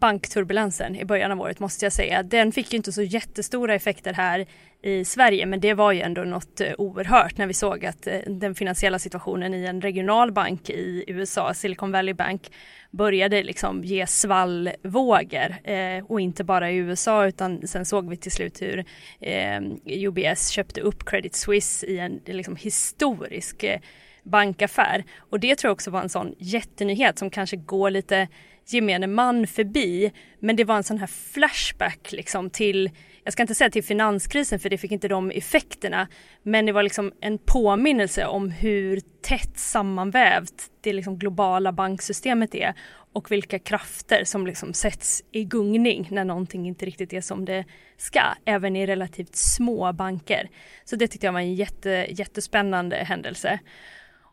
Bankturbulensen 0.00 0.96
i 0.96 1.04
början 1.04 1.32
av 1.32 1.40
året 1.40 1.60
måste 1.60 1.84
jag 1.84 1.92
säga. 1.92 2.22
Den 2.22 2.52
fick 2.52 2.72
ju 2.72 2.76
inte 2.76 2.92
så 2.92 3.02
jättestora 3.02 3.74
effekter 3.74 4.12
här 4.12 4.46
i 4.82 5.04
Sverige 5.04 5.46
men 5.46 5.60
det 5.60 5.74
var 5.74 5.92
ju 5.92 6.00
ändå 6.00 6.20
något 6.20 6.60
eh, 6.60 6.72
oerhört 6.78 7.38
när 7.38 7.46
vi 7.46 7.54
såg 7.54 7.86
att 7.86 8.06
eh, 8.06 8.18
den 8.26 8.54
finansiella 8.54 8.98
situationen 8.98 9.54
i 9.54 9.64
en 9.64 9.80
regional 9.80 10.32
bank 10.32 10.70
i 10.70 11.04
USA, 11.06 11.54
Silicon 11.54 11.92
Valley 11.92 12.14
Bank, 12.14 12.50
började 12.90 13.42
liksom 13.42 13.84
ge 13.84 14.06
svallvågor 14.06 15.56
eh, 15.64 16.04
och 16.04 16.20
inte 16.20 16.44
bara 16.44 16.70
i 16.70 16.76
USA 16.76 17.26
utan 17.26 17.66
sen 17.66 17.84
såg 17.84 18.08
vi 18.08 18.16
till 18.16 18.32
slut 18.32 18.62
hur 18.62 18.84
eh, 19.20 19.60
UBS 19.84 20.48
köpte 20.48 20.80
upp 20.80 21.04
Credit 21.04 21.34
Suisse 21.34 21.86
i 21.86 21.98
en 21.98 22.20
liksom, 22.26 22.56
historisk 22.56 23.62
eh, 23.62 23.80
bankaffär 24.22 25.04
och 25.18 25.40
det 25.40 25.56
tror 25.56 25.68
jag 25.68 25.74
också 25.74 25.90
var 25.90 26.02
en 26.02 26.08
sån 26.08 26.34
jättenyhet 26.38 27.18
som 27.18 27.30
kanske 27.30 27.56
går 27.56 27.90
lite 27.90 28.28
gemene 28.72 29.06
man 29.06 29.46
förbi. 29.46 30.12
Men 30.40 30.56
det 30.56 30.64
var 30.64 30.76
en 30.76 30.82
sån 30.82 30.98
här 30.98 31.06
flashback 31.06 32.12
liksom 32.12 32.50
till, 32.50 32.90
jag 33.24 33.32
ska 33.32 33.42
inte 33.42 33.54
säga 33.54 33.70
till 33.70 33.84
finanskrisen 33.84 34.58
för 34.58 34.70
det 34.70 34.78
fick 34.78 34.92
inte 34.92 35.08
de 35.08 35.30
effekterna, 35.30 36.08
men 36.42 36.66
det 36.66 36.72
var 36.72 36.82
liksom 36.82 37.12
en 37.20 37.38
påminnelse 37.38 38.26
om 38.26 38.50
hur 38.50 39.00
tätt 39.22 39.58
sammanvävt 39.58 40.70
det 40.80 40.92
liksom 40.92 41.18
globala 41.18 41.72
banksystemet 41.72 42.54
är 42.54 42.74
och 43.12 43.30
vilka 43.30 43.58
krafter 43.58 44.24
som 44.24 44.46
liksom 44.46 44.72
sätts 44.72 45.22
i 45.32 45.44
gungning 45.44 46.08
när 46.10 46.24
någonting 46.24 46.68
inte 46.68 46.86
riktigt 46.86 47.12
är 47.12 47.20
som 47.20 47.44
det 47.44 47.64
ska, 47.96 48.22
även 48.44 48.76
i 48.76 48.86
relativt 48.86 49.36
små 49.36 49.92
banker. 49.92 50.48
Så 50.84 50.96
det 50.96 51.08
tyckte 51.08 51.26
jag 51.26 51.32
var 51.32 51.40
en 51.40 51.54
jätte, 51.54 52.06
jättespännande 52.10 52.96
händelse. 52.96 53.58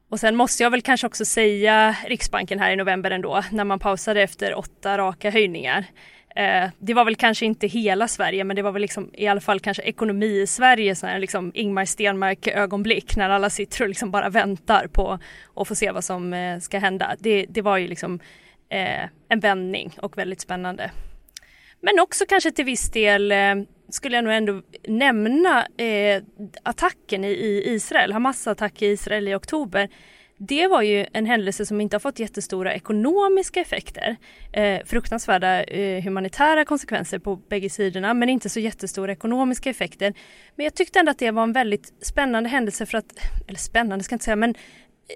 Och 0.10 0.20
sen 0.20 0.36
måste 0.36 0.64
jag 0.64 0.72
väl 0.72 0.82
kanske 0.82 1.08
också 1.08 1.26
säga 1.26 1.96
Riksbanken 2.08 2.60
här 2.60 2.72
i 2.72 2.76
november 2.76 3.12
ändå, 3.12 3.44
när 3.52 3.64
man 3.64 3.80
pausade 3.80 4.22
efter 4.22 4.56
åtta 4.56 4.98
raka 4.98 5.30
höjningar. 5.30 5.86
Eh, 6.36 6.70
det 6.80 6.94
var 6.94 7.06
väl 7.06 7.16
kanske 7.16 7.46
inte 7.46 7.68
hela 7.68 8.08
Sverige, 8.08 8.44
men 8.44 8.56
det 8.56 8.62
var 8.62 8.72
väl 8.72 8.82
liksom 8.82 9.10
i 9.14 9.28
alla 9.28 9.42
fall 9.42 9.60
kanske 9.60 9.84
ekonomi 9.84 10.42
i 10.42 10.48
Sverige, 10.48 10.96
sån 10.96 11.10
här 11.10 11.20
liksom 11.20 11.52
Ingmar 11.56 11.86
Stenmark 11.86 12.48
ögonblick 12.48 13.16
när 13.16 13.30
alla 13.30 13.50
sitter 13.50 13.82
och 13.82 13.90
liksom 13.90 14.12
bara 14.12 14.30
väntar 14.30 14.88
på 14.88 15.20
att 15.56 15.68
få 15.68 15.76
se 15.76 15.92
vad 15.92 16.04
som 16.04 16.34
eh, 16.34 16.60
ska 16.60 16.80
hända. 16.80 17.16
Det, 17.20 17.46
det 17.50 17.62
var 17.62 17.78
ju 17.78 17.88
liksom 17.88 18.20
eh, 18.70 19.04
en 19.30 19.40
vändning 19.40 19.94
och 20.02 20.18
väldigt 20.18 20.42
spännande. 20.42 20.92
Men 21.82 22.00
också 22.00 22.26
kanske 22.30 22.52
till 22.52 22.66
viss 22.66 22.92
del 22.92 23.32
eh, 23.32 23.56
skulle 23.90 24.16
jag 24.16 24.24
nog 24.24 24.34
ändå 24.34 24.62
nämna 24.88 25.68
eh, 25.78 26.24
attacken 26.64 27.24
i, 27.24 27.28
i 27.28 27.74
Israel, 27.74 28.14
Hamas 28.14 28.48
attack 28.48 28.82
i 28.82 28.86
Israel 28.86 29.28
i 29.28 29.36
oktober. 29.36 29.90
Det 30.38 30.68
var 30.68 30.82
ju 30.82 31.06
en 31.14 31.26
händelse 31.26 31.66
som 31.66 31.82
inte 31.82 31.96
har 31.96 32.00
fått 32.00 32.20
jättestora 32.20 32.74
ekonomiska 32.74 33.62
effekter. 33.62 34.16
Eh, 34.54 34.86
fruktansvärda 34.86 35.64
eh, 35.64 36.04
humanitära 36.04 36.66
konsekvenser 36.66 37.20
på 37.20 37.36
bägge 37.36 37.70
sidorna 37.70 38.14
men 38.14 38.30
inte 38.30 38.50
så 38.50 38.60
jättestora 38.60 39.12
ekonomiska 39.12 39.70
effekter. 39.70 40.14
Men 40.56 40.64
jag 40.64 40.74
tyckte 40.74 41.00
ändå 41.00 41.12
att 41.12 41.20
det 41.20 41.32
var 41.32 41.44
en 41.44 41.54
väldigt 41.54 41.94
spännande 42.02 42.50
händelse 42.50 42.86
för 42.86 42.98
att, 42.98 43.06
eller 43.48 43.60
spännande 43.60 44.04
ska 44.04 44.14
jag 44.14 44.16
inte 44.16 44.26
säga 44.26 44.36
men 44.36 44.56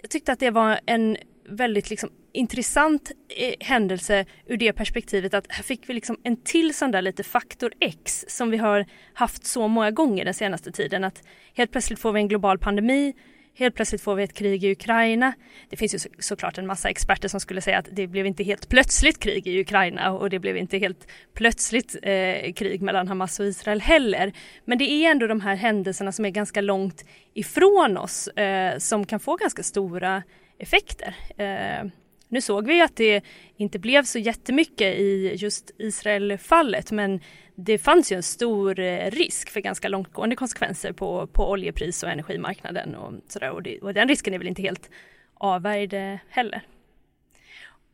jag 0.01 0.09
tyckte 0.09 0.31
att 0.31 0.39
det 0.39 0.51
var 0.51 0.79
en 0.85 1.17
väldigt 1.49 1.89
liksom 1.89 2.09
intressant 2.33 3.11
eh, 3.37 3.55
händelse 3.59 4.25
ur 4.45 4.57
det 4.57 4.73
perspektivet 4.73 5.33
att 5.33 5.45
här 5.49 5.63
fick 5.63 5.89
vi 5.89 5.93
liksom 5.93 6.17
en 6.23 6.37
till 6.37 6.73
sån 6.73 6.91
där 6.91 7.01
lite 7.01 7.23
faktor 7.23 7.73
X 7.79 8.25
som 8.27 8.49
vi 8.49 8.57
har 8.57 8.85
haft 9.13 9.45
så 9.45 9.67
många 9.67 9.91
gånger 9.91 10.25
den 10.25 10.33
senaste 10.33 10.71
tiden. 10.71 11.03
Att 11.03 11.23
helt 11.53 11.71
plötsligt 11.71 11.99
får 11.99 12.11
vi 12.11 12.19
en 12.19 12.27
global 12.27 12.59
pandemi, 12.59 13.13
helt 13.59 13.75
plötsligt 13.75 14.01
får 14.01 14.15
vi 14.15 14.23
ett 14.23 14.33
krig 14.33 14.63
i 14.63 14.71
Ukraina. 14.71 15.33
Det 15.69 15.77
finns 15.77 15.93
ju 15.93 15.99
så, 15.99 16.09
såklart 16.19 16.57
en 16.57 16.67
massa 16.67 16.89
experter 16.89 17.27
som 17.27 17.39
skulle 17.39 17.61
säga 17.61 17.77
att 17.77 17.87
det 17.91 18.07
blev 18.07 18.25
inte 18.25 18.43
helt 18.43 18.69
plötsligt 18.69 19.19
krig 19.19 19.47
i 19.47 19.61
Ukraina 19.61 20.11
och 20.11 20.29
det 20.29 20.39
blev 20.39 20.57
inte 20.57 20.77
helt 20.77 21.07
plötsligt 21.33 21.95
eh, 22.03 22.53
krig 22.53 22.81
mellan 22.81 23.07
Hamas 23.07 23.39
och 23.39 23.45
Israel 23.45 23.81
heller. 23.81 24.33
Men 24.65 24.77
det 24.77 24.91
är 24.91 25.11
ändå 25.11 25.27
de 25.27 25.41
här 25.41 25.55
händelserna 25.55 26.11
som 26.11 26.25
är 26.25 26.29
ganska 26.29 26.61
långt 26.61 27.05
ifrån 27.33 27.97
oss 27.97 28.27
eh, 28.27 28.77
som 28.77 29.05
kan 29.05 29.19
få 29.19 29.35
ganska 29.35 29.63
stora 29.63 30.23
effekter. 30.57 31.15
Eh, 31.37 31.89
nu 32.29 32.41
såg 32.41 32.67
vi 32.67 32.81
att 32.81 32.95
det 32.95 33.21
inte 33.57 33.79
blev 33.79 34.03
så 34.03 34.19
jättemycket 34.19 34.95
i 34.97 35.35
just 35.35 35.71
Israel-fallet 35.77 36.91
men 36.91 37.19
det 37.55 37.77
fanns 37.77 38.11
ju 38.11 38.15
en 38.15 38.23
stor 38.23 38.79
eh, 38.79 39.11
risk 39.11 39.49
för 39.49 39.59
ganska 39.59 39.87
långtgående 39.87 40.35
konsekvenser 40.35 40.91
på, 40.91 41.27
på 41.27 41.51
oljepris 41.51 42.03
och 42.03 42.09
energimarknaden 42.09 42.95
och 42.95 43.13
sådär 43.27 43.51
och, 43.51 43.63
det, 43.63 43.79
och 43.79 43.93
den 43.93 44.07
risken 44.07 44.33
är 44.33 44.37
väl 44.37 44.47
inte 44.47 44.61
helt 44.61 44.89
avvärjd 45.33 45.93
eh, 45.93 46.15
heller. 46.29 46.61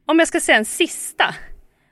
Om 0.05 0.19
jag 0.19 0.27
ska 0.27 0.39
säga 0.39 0.57
en 0.57 0.65
sista 0.65 1.35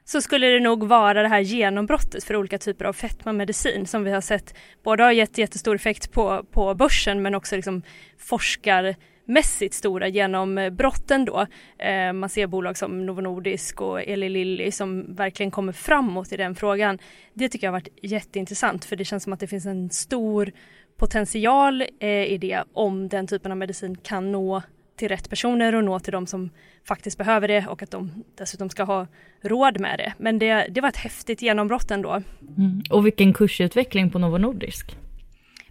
så 0.06 0.22
skulle 0.22 0.48
det 0.48 0.60
nog 0.60 0.88
vara 0.88 1.22
det 1.22 1.28
här 1.28 1.40
genombrottet 1.40 2.24
för 2.24 2.36
olika 2.36 2.58
typer 2.58 2.86
av 2.86 2.94
fetmamedicin 2.94 3.88
som 3.88 4.04
vi 4.04 4.12
har 4.12 4.22
sett 4.22 4.56
både 4.84 5.04
har 5.04 5.12
gett 5.12 5.38
jättestor 5.38 5.76
effekt 5.76 6.12
på, 6.12 6.46
på 6.52 6.76
börsen 6.76 7.22
men 7.22 7.36
också 7.36 7.56
liksom 7.56 7.82
forskar 8.18 8.96
mässigt 9.26 9.74
stora 9.74 10.08
genombrotten 10.08 11.26
då. 11.26 11.46
Eh, 11.78 12.14
man 12.14 12.30
ser 12.30 12.48
bolag 12.48 12.78
som 12.78 13.06
Novo 13.06 13.22
Nordisk 13.22 13.82
och 13.82 14.02
Eli 14.02 14.30
Lilly 14.30 14.72
som 14.72 15.16
verkligen 15.16 15.52
kommer 15.52 15.74
framåt 15.74 16.34
i 16.34 16.38
den 16.38 16.56
frågan. 16.56 17.00
Det 17.34 17.50
tycker 17.50 17.68
jag 17.68 17.72
har 17.72 17.80
varit 17.80 18.00
jätteintressant 18.02 18.86
för 18.86 18.96
det 18.96 19.06
känns 19.06 19.24
som 19.24 19.34
att 19.34 19.40
det 19.40 19.48
finns 19.48 19.66
en 19.66 19.90
stor 19.90 20.52
potential 20.98 21.84
eh, 22.00 22.10
i 22.10 22.38
det 22.38 22.64
om 22.74 23.10
den 23.10 23.28
typen 23.28 23.52
av 23.52 23.58
medicin 23.58 23.98
kan 23.98 24.32
nå 24.32 24.62
till 24.96 25.10
rätt 25.10 25.30
personer 25.30 25.76
och 25.76 25.84
nå 25.84 26.00
till 26.00 26.14
de 26.14 26.28
som 26.28 26.50
faktiskt 26.88 27.18
behöver 27.18 27.48
det 27.48 27.66
och 27.68 27.84
att 27.84 27.92
de 27.92 28.24
dessutom 28.38 28.70
ska 28.70 28.84
ha 28.84 29.08
råd 29.42 29.80
med 29.80 30.00
det. 30.00 30.14
Men 30.18 30.40
det, 30.40 30.68
det 30.70 30.82
var 30.82 30.90
ett 30.90 30.98
häftigt 30.98 31.42
genombrott 31.42 31.92
ändå. 31.92 32.22
Mm. 32.58 32.82
Och 32.90 33.06
vilken 33.06 33.34
kursutveckling 33.34 34.10
på 34.10 34.20
Novo 34.20 34.38
Nordisk. 34.38 34.98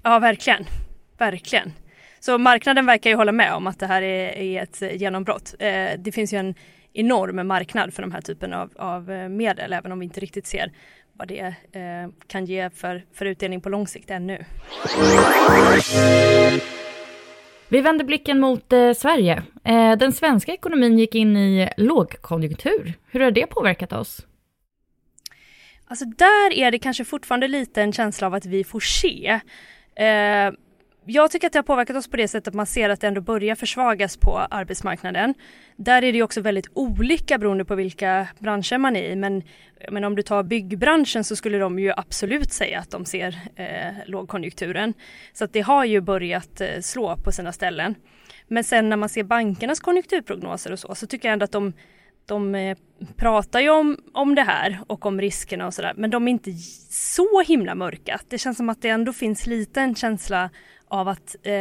Ja, 0.02 0.18
verkligen. 0.18 0.64
Verkligen. 1.18 1.72
Så 2.24 2.38
marknaden 2.38 2.86
verkar 2.86 3.10
ju 3.10 3.16
hålla 3.16 3.32
med 3.32 3.54
om 3.54 3.66
att 3.66 3.78
det 3.78 3.86
här 3.86 4.02
är, 4.02 4.38
är 4.38 4.62
ett 4.62 5.00
genombrott. 5.00 5.54
Eh, 5.58 5.90
det 5.98 6.12
finns 6.12 6.32
ju 6.32 6.38
en 6.38 6.54
enorm 6.92 7.46
marknad 7.46 7.94
för 7.94 8.02
de 8.02 8.12
här 8.12 8.20
typen 8.20 8.52
av, 8.52 8.70
av 8.76 9.10
eh, 9.10 9.28
medel, 9.28 9.72
även 9.72 9.92
om 9.92 9.98
vi 9.98 10.04
inte 10.04 10.20
riktigt 10.20 10.46
ser 10.46 10.72
vad 11.12 11.28
det 11.28 11.54
eh, 11.72 12.10
kan 12.26 12.44
ge 12.44 12.70
för, 12.70 13.04
för 13.12 13.26
utdelning 13.26 13.60
på 13.60 13.68
lång 13.68 13.86
sikt 13.86 14.10
ännu. 14.10 14.44
Vi 17.68 17.80
vänder 17.80 18.04
blicken 18.04 18.40
mot 18.40 18.72
eh, 18.72 18.92
Sverige. 18.92 19.42
Eh, 19.64 19.96
den 19.96 20.12
svenska 20.12 20.52
ekonomin 20.52 20.98
gick 20.98 21.14
in 21.14 21.36
i 21.36 21.68
lågkonjunktur. 21.76 22.94
Hur 23.10 23.20
har 23.20 23.30
det 23.30 23.46
påverkat 23.46 23.92
oss? 23.92 24.26
Alltså 25.86 26.04
där 26.04 26.52
är 26.52 26.70
det 26.70 26.78
kanske 26.78 27.04
fortfarande 27.04 27.48
lite 27.48 27.82
en 27.82 27.92
känsla 27.92 28.26
av 28.26 28.34
att 28.34 28.46
vi 28.46 28.64
får 28.64 28.80
se. 28.80 29.40
Eh, 29.96 30.52
jag 31.04 31.30
tycker 31.30 31.46
att 31.46 31.52
det 31.52 31.58
har 31.58 31.64
påverkat 31.64 31.96
oss 31.96 32.08
på 32.08 32.16
det 32.16 32.28
sättet 32.28 32.48
att 32.48 32.54
man 32.54 32.66
ser 32.66 32.90
att 32.90 33.00
det 33.00 33.06
ändå 33.06 33.20
börjar 33.20 33.54
försvagas 33.54 34.16
på 34.16 34.38
arbetsmarknaden. 34.38 35.34
Där 35.76 36.04
är 36.04 36.12
det 36.12 36.22
också 36.22 36.40
väldigt 36.40 36.68
olika 36.74 37.38
beroende 37.38 37.64
på 37.64 37.74
vilka 37.74 38.28
branscher 38.38 38.78
man 38.78 38.96
är 38.96 39.02
i 39.02 39.16
men, 39.16 39.42
men 39.90 40.04
om 40.04 40.16
du 40.16 40.22
tar 40.22 40.42
byggbranschen 40.42 41.24
så 41.24 41.36
skulle 41.36 41.58
de 41.58 41.78
ju 41.78 41.92
absolut 41.96 42.52
säga 42.52 42.78
att 42.78 42.90
de 42.90 43.04
ser 43.04 43.40
eh, 43.56 43.94
lågkonjunkturen. 44.06 44.94
Så 45.32 45.44
att 45.44 45.52
det 45.52 45.60
har 45.60 45.84
ju 45.84 46.00
börjat 46.00 46.60
eh, 46.60 46.80
slå 46.80 47.16
på 47.16 47.32
sina 47.32 47.52
ställen. 47.52 47.94
Men 48.48 48.64
sen 48.64 48.88
när 48.88 48.96
man 48.96 49.08
ser 49.08 49.22
bankernas 49.24 49.80
konjunkturprognoser 49.80 50.72
och 50.72 50.78
så, 50.78 50.94
så 50.94 51.06
tycker 51.06 51.28
jag 51.28 51.32
ändå 51.32 51.44
att 51.44 51.52
de 51.52 51.72
de 52.26 52.54
eh, 52.54 52.76
pratar 53.16 53.60
ju 53.60 53.70
om, 53.70 53.96
om 54.12 54.34
det 54.34 54.42
här 54.42 54.80
och 54.86 55.06
om 55.06 55.20
riskerna 55.20 55.66
och 55.66 55.74
sådär 55.74 55.92
men 55.96 56.10
de 56.10 56.28
är 56.28 56.32
inte 56.32 56.52
så 56.90 57.42
himla 57.46 57.74
mörka. 57.74 58.20
Det 58.28 58.38
känns 58.38 58.56
som 58.56 58.68
att 58.68 58.82
det 58.82 58.88
ändå 58.88 59.12
finns 59.12 59.46
lite 59.46 59.80
en 59.80 59.94
känsla 59.94 60.50
av 60.92 61.08
att 61.08 61.36
eh, 61.42 61.52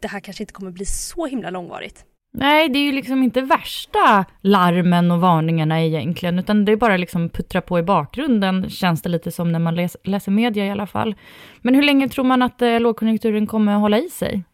det 0.00 0.08
här 0.08 0.20
kanske 0.20 0.42
inte 0.42 0.52
kommer 0.52 0.70
bli 0.70 0.84
så 0.84 1.26
himla 1.26 1.50
långvarigt. 1.50 2.04
Nej, 2.32 2.68
det 2.68 2.78
är 2.78 2.82
ju 2.82 2.92
liksom 2.92 3.22
inte 3.22 3.40
värsta 3.40 4.24
larmen 4.40 5.10
och 5.10 5.20
varningarna 5.20 5.82
egentligen, 5.82 6.38
utan 6.38 6.64
det 6.64 6.72
är 6.72 6.76
bara 6.76 6.96
liksom 6.96 7.28
puttra 7.28 7.60
på 7.60 7.78
i 7.78 7.82
bakgrunden, 7.82 8.70
känns 8.70 9.02
det 9.02 9.08
lite 9.08 9.30
som 9.32 9.52
när 9.52 9.58
man 9.58 9.74
läs, 9.74 9.96
läser 10.04 10.32
media 10.32 10.66
i 10.66 10.70
alla 10.70 10.86
fall. 10.86 11.14
Men 11.62 11.74
hur 11.74 11.82
länge 11.82 12.08
tror 12.08 12.24
man 12.24 12.42
att 12.42 12.62
eh, 12.62 12.80
lågkonjunkturen 12.80 13.46
kommer 13.46 13.74
att 13.74 13.80
hålla 13.80 13.98
i 13.98 14.08
sig? 14.08 14.44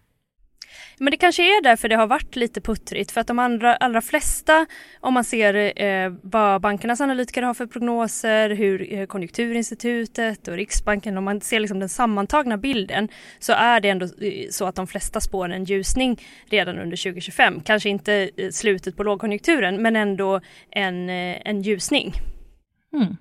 Men 0.99 1.11
det 1.11 1.17
kanske 1.17 1.43
är 1.43 1.63
därför 1.63 1.89
det 1.89 1.97
har 1.97 2.07
varit 2.07 2.37
lite 2.37 2.61
puttrigt 2.61 3.11
för 3.11 3.21
att 3.21 3.27
de 3.27 3.39
andra, 3.39 3.77
allra 3.77 4.01
flesta, 4.01 4.67
om 5.01 5.15
man 5.15 5.25
ser 5.25 5.83
eh, 5.83 6.13
vad 6.23 6.61
bankernas 6.61 7.01
analytiker 7.01 7.43
har 7.43 7.55
för 7.55 7.67
prognoser, 7.67 8.51
hur 8.51 8.95
eh, 8.95 9.07
Konjunkturinstitutet 9.07 10.49
och 10.49 10.55
Riksbanken, 10.55 11.19
om 11.19 11.25
man 11.25 11.41
ser 11.41 11.61
liksom 11.61 11.81
den 11.81 11.89
sammantagna 11.89 12.57
bilden 12.57 13.09
så 13.39 13.53
är 13.53 13.81
det 13.81 13.89
ändå 13.89 14.07
eh, 14.07 14.49
så 14.51 14.67
att 14.67 14.75
de 14.75 14.87
flesta 14.87 15.21
spår 15.21 15.53
en 15.53 15.65
ljusning 15.65 16.21
redan 16.47 16.79
under 16.79 16.97
2025. 16.97 17.61
Kanske 17.61 17.89
inte 17.89 18.31
eh, 18.37 18.51
slutet 18.51 18.97
på 18.97 19.03
lågkonjunkturen 19.03 19.83
men 19.83 19.97
ändå 19.97 20.41
en, 20.71 21.11
eh, 21.11 21.37
en 21.45 21.63
ljusning. 21.63 22.15
Mm. 22.93 23.17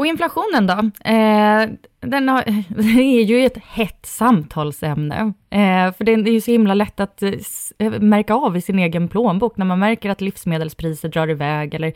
Och 0.00 0.06
inflationen 0.06 0.66
då? 0.66 0.74
Eh, 1.10 1.68
den 2.00 2.28
har, 2.28 2.44
den, 2.74 2.98
är 2.98 3.22
ju 3.22 3.46
ett 3.46 3.58
hett 3.58 4.06
samtalsämne. 4.06 5.32
Eh, 5.50 5.92
för 5.92 6.04
det 6.04 6.12
är 6.12 6.32
ju 6.32 6.40
så 6.40 6.50
himla 6.50 6.74
lätt 6.74 7.00
att 7.00 7.22
eh, 7.22 7.90
märka 8.00 8.34
av 8.34 8.56
i 8.56 8.60
sin 8.60 8.78
egen 8.78 9.08
plånbok 9.08 9.56
när 9.56 9.66
man 9.66 9.78
märker 9.78 10.10
att 10.10 10.20
livsmedelspriser 10.20 11.08
drar 11.08 11.30
iväg 11.30 11.74
eller 11.74 11.92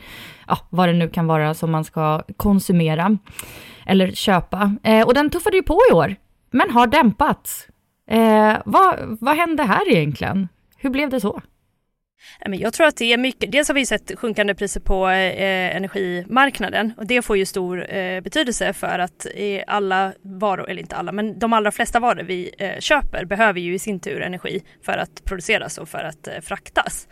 ja, 0.47 0.57
vad 0.69 0.89
det 0.89 0.93
nu 0.93 1.09
kan 1.09 1.27
vara 1.27 1.53
som 1.53 1.71
man 1.71 1.83
ska 1.83 2.21
konsumera 2.37 3.17
eller 3.85 4.11
köpa. 4.11 4.75
Eh, 4.83 5.07
och 5.07 5.13
den 5.13 5.29
tuffade 5.29 5.57
ju 5.57 5.63
på 5.63 5.79
i 5.91 5.93
år, 5.93 6.15
men 6.51 6.71
har 6.71 6.87
dämpats. 6.87 7.67
Eh, 8.09 8.53
vad, 8.65 9.17
vad 9.21 9.35
hände 9.35 9.63
här 9.63 9.91
egentligen? 9.91 10.47
Hur 10.77 10.89
blev 10.89 11.09
det 11.09 11.19
så? 11.19 11.41
Jag 12.45 12.73
tror 12.73 12.87
att 12.87 12.97
det 12.97 13.13
är 13.13 13.17
mycket, 13.17 13.51
dels 13.51 13.67
har 13.67 13.75
vi 13.75 13.85
sett 13.85 14.19
sjunkande 14.19 14.55
priser 14.55 14.79
på 14.79 15.09
eh, 15.09 15.75
energimarknaden 15.75 16.93
och 16.97 17.07
det 17.07 17.21
får 17.21 17.37
ju 17.37 17.45
stor 17.45 17.95
eh, 17.95 18.21
betydelse 18.21 18.73
för 18.73 18.99
att 18.99 19.25
eh, 19.35 19.63
alla 19.67 20.13
varor, 20.21 20.69
eller 20.69 20.81
inte 20.81 20.95
alla, 20.95 21.11
men 21.11 21.39
de 21.39 21.53
allra 21.53 21.71
flesta 21.71 21.99
varor 21.99 22.23
vi 22.23 22.51
eh, 22.57 22.79
köper 22.79 23.25
behöver 23.25 23.59
ju 23.59 23.73
i 23.73 23.79
sin 23.79 23.99
tur 23.99 24.21
energi 24.21 24.63
för 24.81 24.97
att 24.97 25.23
produceras 25.23 25.77
och 25.77 25.89
för 25.89 26.03
att 26.03 26.27
eh, 26.27 26.39
fraktas. 26.41 27.07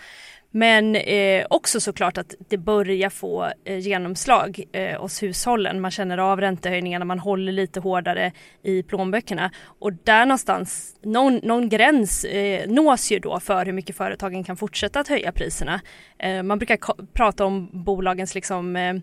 Men 0.56 0.96
eh, 0.96 1.46
också 1.50 1.80
såklart 1.80 2.18
att 2.18 2.36
det 2.50 2.58
börjar 2.58 3.10
få 3.10 3.52
eh, 3.66 3.78
genomslag 3.78 4.64
eh, 4.72 5.02
hos 5.02 5.24
hushållen. 5.24 5.82
Man 5.82 5.92
känner 5.92 6.18
av 6.18 6.42
räntehöjningarna, 6.42 7.06
man 7.06 7.20
håller 7.20 7.52
lite 7.52 7.80
hårdare 7.80 8.32
i 8.64 8.84
plånböckerna. 8.84 9.52
Och 9.80 9.94
där 9.94 10.26
någonstans, 10.26 10.96
någon, 11.02 11.36
någon 11.36 11.70
gräns 11.70 12.26
eh, 12.26 12.70
nås 12.70 13.12
ju 13.12 13.20
då 13.20 13.40
för 13.40 13.66
hur 13.66 13.74
mycket 13.74 13.96
företagen 13.96 14.44
kan 14.44 14.58
fortsätta 14.58 15.00
att 15.00 15.08
höja 15.08 15.32
priserna. 15.32 15.82
Eh, 16.20 16.44
man 16.44 16.60
brukar 16.60 16.78
prata 17.14 17.46
om 17.46 17.70
bolagens 17.74 18.36
liksom 18.36 18.76
eh, 18.76 18.94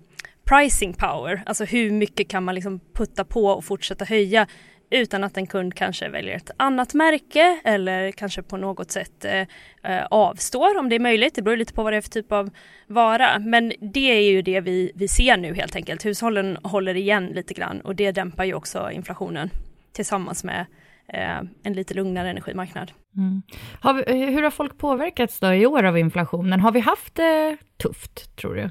pricing 0.45 0.93
power, 0.93 1.43
alltså 1.47 1.65
hur 1.65 1.91
mycket 1.91 2.29
kan 2.29 2.45
man 2.45 2.55
liksom 2.55 2.81
putta 2.95 3.25
på 3.25 3.47
och 3.47 3.65
fortsätta 3.65 4.05
höja 4.05 4.47
utan 4.91 5.25
att 5.25 5.37
en 5.37 5.47
kund 5.47 5.75
kanske 5.75 6.09
väljer 6.09 6.37
ett 6.37 6.51
annat 6.57 6.95
märke 6.95 7.61
eller 7.65 8.13
kanske 8.13 8.43
på 8.43 8.57
något 8.57 8.91
sätt 8.91 9.25
eh, 9.25 9.47
eh, 9.83 10.07
avstår 10.11 10.79
om 10.79 10.89
det 10.89 10.95
är 10.95 11.01
möjligt. 11.01 11.35
Det 11.35 11.43
beror 11.43 11.57
lite 11.57 11.75
på 11.75 11.83
vad 11.83 11.93
det 11.93 11.97
är 11.97 12.01
för 12.01 12.11
typ 12.11 12.33
av 12.33 12.51
vara. 12.87 13.39
Men 13.39 13.73
det 13.81 14.11
är 14.11 14.31
ju 14.31 14.43
det 14.43 14.61
vi, 14.61 14.93
vi 14.95 15.09
ser 15.09 15.37
nu 15.37 15.55
helt 15.55 15.77
enkelt. 15.77 16.05
Hushållen 16.05 16.59
håller 16.63 16.97
igen 16.97 17.27
lite 17.27 17.55
grann 17.55 17.81
och 17.81 17.97
det 17.97 18.13
dämpar 18.13 18.45
ju 18.45 18.55
också 18.55 18.91
inflationen 18.91 19.51
tillsammans 19.93 20.45
med 20.45 20.67
eh, 21.09 21.41
en 21.63 21.73
lite 21.73 21.95
lugnare 21.95 22.31
energimarknad. 22.31 22.93
Mm. 23.17 23.43
Har 23.81 23.95
vi, 23.95 24.27
hur 24.27 24.43
har 24.43 24.51
folk 24.51 24.79
påverkats 24.79 25.41
då 25.41 25.53
i 25.53 25.67
år 25.67 25.83
av 25.83 25.99
inflationen? 25.99 26.61
Har 26.61 26.73
vi 26.73 26.81
haft 26.81 27.15
det 27.15 27.57
tufft 27.83 28.37
tror 28.37 28.55
du? 28.55 28.71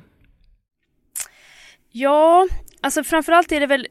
Ja, 1.91 2.47
alltså 2.81 3.03
framförallt 3.03 3.51
är 3.51 3.59
det 3.59 3.67
väl 3.67 3.87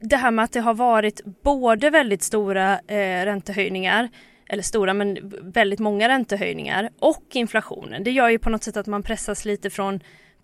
det 0.00 0.16
här 0.16 0.30
med 0.30 0.44
att 0.44 0.52
det 0.52 0.60
har 0.60 0.74
varit 0.74 1.20
både 1.42 1.90
väldigt 1.90 2.22
stora 2.22 2.80
eh, 2.86 3.24
räntehöjningar 3.24 4.08
eller 4.48 4.62
stora 4.62 4.94
men 4.94 5.32
väldigt 5.42 5.80
många 5.80 6.08
räntehöjningar 6.08 6.90
och 6.98 7.24
inflationen. 7.32 8.04
Det 8.04 8.10
gör 8.10 8.28
ju 8.28 8.38
på 8.38 8.50
något 8.50 8.64
sätt 8.64 8.76
att 8.76 8.86
man 8.86 9.02
pressas 9.02 9.44
lite 9.44 9.70
från 9.70 10.00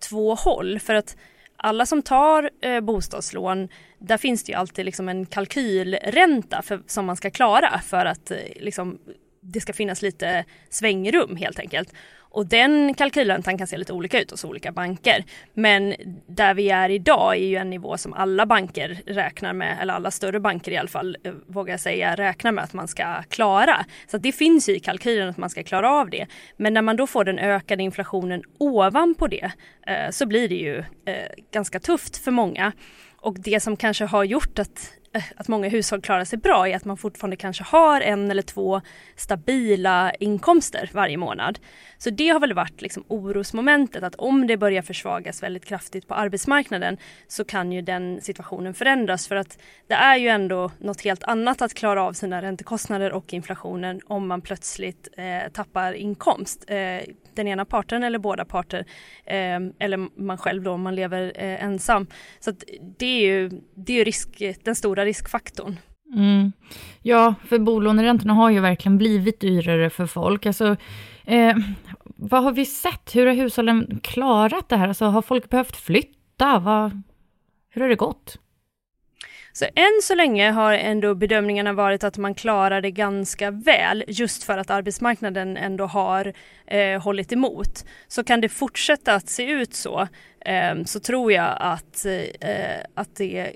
två 0.09 0.35
håll 0.35 0.79
för 0.79 0.93
att 0.93 1.17
alla 1.57 1.85
som 1.85 2.01
tar 2.01 2.49
eh, 2.61 2.79
bostadslån, 2.79 3.69
där 3.99 4.17
finns 4.17 4.43
det 4.43 4.51
ju 4.51 4.57
alltid 4.57 4.85
liksom 4.85 5.09
en 5.09 5.25
kalkylränta 5.25 6.61
för, 6.61 6.81
som 6.87 7.05
man 7.05 7.15
ska 7.15 7.29
klara 7.29 7.79
för 7.79 8.05
att 8.05 8.31
eh, 8.31 8.37
liksom, 8.55 8.99
det 9.47 9.61
ska 9.61 9.73
finnas 9.73 10.01
lite 10.01 10.45
svängrum 10.69 11.35
helt 11.35 11.59
enkelt. 11.59 11.93
Och 12.29 12.45
den 12.45 12.93
kalkylräntan 12.93 13.57
kan 13.57 13.67
se 13.67 13.77
lite 13.77 13.93
olika 13.93 14.21
ut 14.21 14.31
hos 14.31 14.43
olika 14.43 14.71
banker. 14.71 15.25
Men 15.53 15.95
där 16.27 16.53
vi 16.53 16.69
är 16.69 16.89
idag 16.89 17.35
är 17.35 17.45
ju 17.45 17.55
en 17.55 17.69
nivå 17.69 17.97
som 17.97 18.13
alla 18.13 18.45
banker 18.45 19.01
räknar 19.05 19.53
med, 19.53 19.77
eller 19.81 19.93
alla 19.93 20.11
större 20.11 20.39
banker 20.39 20.71
i 20.71 20.77
alla 20.77 20.87
fall, 20.87 21.17
eh, 21.23 21.33
vågar 21.47 21.73
jag 21.73 21.79
säga, 21.79 22.15
räknar 22.15 22.51
med 22.51 22.63
att 22.63 22.73
man 22.73 22.87
ska 22.87 23.23
klara. 23.29 23.85
Så 24.07 24.17
det 24.17 24.31
finns 24.31 24.69
ju 24.69 24.75
i 24.75 24.79
kalkylen 24.79 25.29
att 25.29 25.37
man 25.37 25.49
ska 25.49 25.63
klara 25.63 25.91
av 25.91 26.09
det. 26.09 26.27
Men 26.57 26.73
när 26.73 26.81
man 26.81 26.95
då 26.95 27.07
får 27.07 27.23
den 27.23 27.39
ökade 27.39 27.83
inflationen 27.83 28.43
ovanpå 28.57 29.27
det 29.27 29.51
eh, 29.87 30.09
så 30.11 30.25
blir 30.25 30.49
det 30.49 30.55
ju 30.55 30.77
eh, 30.77 31.43
ganska 31.51 31.79
tufft 31.79 32.17
för 32.17 32.31
många. 32.31 32.71
Och 33.21 33.39
det 33.39 33.59
som 33.59 33.77
kanske 33.77 34.05
har 34.05 34.23
gjort 34.23 34.59
att 34.59 34.96
att 35.35 35.47
många 35.47 35.69
hushåll 35.69 36.01
klarar 36.01 36.23
sig 36.23 36.39
bra 36.39 36.67
är 36.67 36.75
att 36.75 36.85
man 36.85 36.97
fortfarande 36.97 37.35
kanske 37.35 37.63
har 37.63 38.01
en 38.01 38.31
eller 38.31 38.41
två 38.41 38.81
stabila 39.15 40.11
inkomster 40.19 40.89
varje 40.93 41.17
månad. 41.17 41.59
Så 41.97 42.09
det 42.09 42.29
har 42.29 42.39
väl 42.39 42.53
varit 42.53 42.81
liksom 42.81 43.03
orosmomentet 43.07 44.03
att 44.03 44.15
om 44.15 44.47
det 44.47 44.57
börjar 44.57 44.81
försvagas 44.81 45.43
väldigt 45.43 45.65
kraftigt 45.65 46.07
på 46.07 46.13
arbetsmarknaden 46.13 46.97
så 47.27 47.45
kan 47.45 47.71
ju 47.71 47.81
den 47.81 48.21
situationen 48.21 48.73
förändras 48.73 49.27
för 49.27 49.35
att 49.35 49.57
det 49.87 49.93
är 49.93 50.17
ju 50.17 50.27
ändå 50.27 50.71
något 50.79 51.01
helt 51.01 51.23
annat 51.23 51.61
att 51.61 51.73
klara 51.73 52.03
av 52.03 52.13
sina 52.13 52.41
räntekostnader 52.41 53.11
och 53.11 53.33
inflationen 53.33 54.01
om 54.05 54.27
man 54.27 54.41
plötsligt 54.41 55.07
eh, 55.17 55.51
tappar 55.51 55.93
inkomst. 55.93 56.65
Eh, 56.67 57.01
den 57.37 57.47
ena 57.47 57.65
parten 57.65 58.03
eller 58.03 58.19
båda 58.19 58.45
parter 58.45 58.85
eh, 59.25 59.59
eller 59.79 60.21
man 60.21 60.37
själv 60.37 60.63
då 60.63 60.71
om 60.71 60.81
man 60.81 60.95
lever 60.95 61.31
eh, 61.35 61.63
ensam. 61.63 62.07
Så 62.39 62.51
det 62.97 63.05
är 63.05 63.21
ju, 63.21 63.49
det 63.75 63.93
är 63.93 63.97
ju 63.97 64.03
risk, 64.03 64.41
den 64.63 64.75
stora 64.75 65.05
riskfaktorn. 65.05 65.75
Mm. 66.13 66.51
Ja, 67.01 67.35
för 67.45 67.59
bolåneräntorna 67.59 68.33
har 68.33 68.49
ju 68.49 68.59
verkligen 68.59 68.97
blivit 68.97 69.39
dyrare 69.39 69.89
för 69.89 70.05
folk. 70.05 70.45
Alltså, 70.45 70.75
eh, 71.25 71.55
vad 72.05 72.43
har 72.43 72.51
vi 72.51 72.65
sett? 72.65 73.15
Hur 73.15 73.25
har 73.25 73.33
hushållen 73.33 73.99
klarat 74.03 74.69
det 74.69 74.77
här? 74.77 74.87
Alltså, 74.87 75.05
har 75.05 75.21
folk 75.21 75.49
behövt 75.49 75.75
flytta? 75.75 76.59
Vad, 76.59 77.01
hur 77.69 77.81
har 77.81 77.89
det 77.89 77.95
gått? 77.95 78.39
Så 79.57 79.65
än 79.65 80.01
så 80.03 80.15
länge 80.15 80.51
har 80.51 80.73
ändå 80.73 81.15
bedömningarna 81.15 81.73
varit 81.73 82.03
att 82.03 82.17
man 82.17 82.35
klarar 82.35 82.81
det 82.81 82.91
ganska 82.91 83.51
väl 83.51 84.03
just 84.07 84.43
för 84.43 84.57
att 84.57 84.69
arbetsmarknaden 84.69 85.57
ändå 85.57 85.85
har 85.85 86.33
eh, 86.67 87.01
hållit 87.01 87.31
emot. 87.31 87.85
Så 88.07 88.23
kan 88.23 88.41
det 88.41 88.49
fortsätta 88.49 89.13
att 89.13 89.29
se 89.29 89.51
ut 89.51 89.73
så 89.73 90.07
eh, 90.45 90.83
så 90.85 90.99
tror 90.99 91.31
jag 91.31 91.57
att, 91.59 92.05
eh, 92.39 92.81
att 92.93 93.15
det 93.15 93.51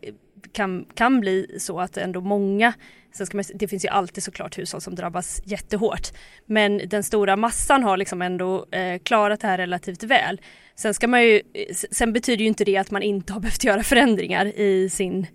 kan, 0.54 0.86
kan 0.94 1.20
bli 1.20 1.56
så 1.60 1.80
att 1.80 1.98
ändå 1.98 2.22
många 2.22 2.74
Sen 3.14 3.26
ska 3.26 3.38
man, 3.38 3.46
det 3.54 3.68
finns 3.68 3.86
ju 3.86 3.90
alltid 3.90 4.24
såklart 4.24 4.58
hushåll 4.58 4.82
som 4.82 4.96
drabbas 4.96 5.42
jättehårt. 5.46 6.08
Men 6.46 6.82
den 6.86 7.04
stora 7.04 7.36
massan 7.36 7.84
har 7.84 7.98
liksom 7.98 8.22
ändå 8.22 8.66
eh, 8.72 9.00
klarat 9.00 9.40
det 9.40 9.48
här 9.48 9.58
relativt 9.58 10.04
väl. 10.04 10.42
Sen, 10.76 10.94
ska 10.94 11.08
man 11.08 11.24
ju, 11.24 11.36
eh, 11.36 11.76
sen 11.92 12.14
betyder 12.14 12.42
ju 12.42 12.48
inte 12.48 12.64
det 12.64 12.78
att 12.78 12.92
man 12.92 13.04
inte 13.04 13.34
har 13.34 13.40
behövt 13.40 13.64
göra 13.64 13.84
förändringar 13.84 14.46
i 14.46 14.90
sin 14.90 15.28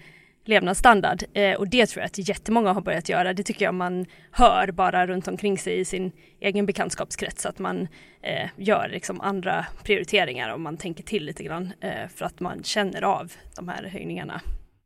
levnadsstandard. 0.48 1.22
Eh, 1.32 1.54
och 1.54 1.68
det 1.68 1.86
tror 1.86 2.00
jag 2.00 2.06
att 2.06 2.28
jättemånga 2.28 2.72
har 2.72 2.80
börjat 2.80 3.08
göra. 3.08 3.32
Det 3.32 3.42
tycker 3.42 3.64
jag 3.64 3.74
man 3.74 4.06
hör 4.30 4.70
bara 4.70 5.06
runt 5.06 5.28
omkring 5.28 5.58
sig 5.58 5.80
i 5.80 5.84
sin 5.84 6.12
egen 6.40 6.66
bekantskapskrets. 6.66 7.46
Att 7.46 7.58
man 7.58 7.88
eh, 8.22 8.48
gör 8.56 8.88
liksom 8.88 9.20
andra 9.20 9.66
prioriteringar 9.84 10.52
och 10.52 10.60
man 10.60 10.76
tänker 10.76 11.02
till 11.02 11.24
lite 11.24 11.44
grann 11.44 11.72
eh, 11.80 12.08
för 12.14 12.24
att 12.24 12.40
man 12.40 12.62
känner 12.62 13.02
av 13.02 13.32
de 13.56 13.68
här 13.68 13.84
höjningarna. 13.84 14.40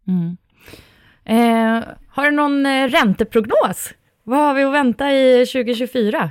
Mm. 0.09 0.37
Eh, 1.25 1.89
har 2.09 2.25
du 2.25 2.31
någon 2.31 2.67
eh, 2.67 2.89
ränteprognos? 2.89 3.95
Vad 4.25 4.39
har 4.39 4.55
vi 4.55 4.63
att 4.63 4.73
vänta 4.73 5.13
i 5.13 5.47
2024? 5.47 6.31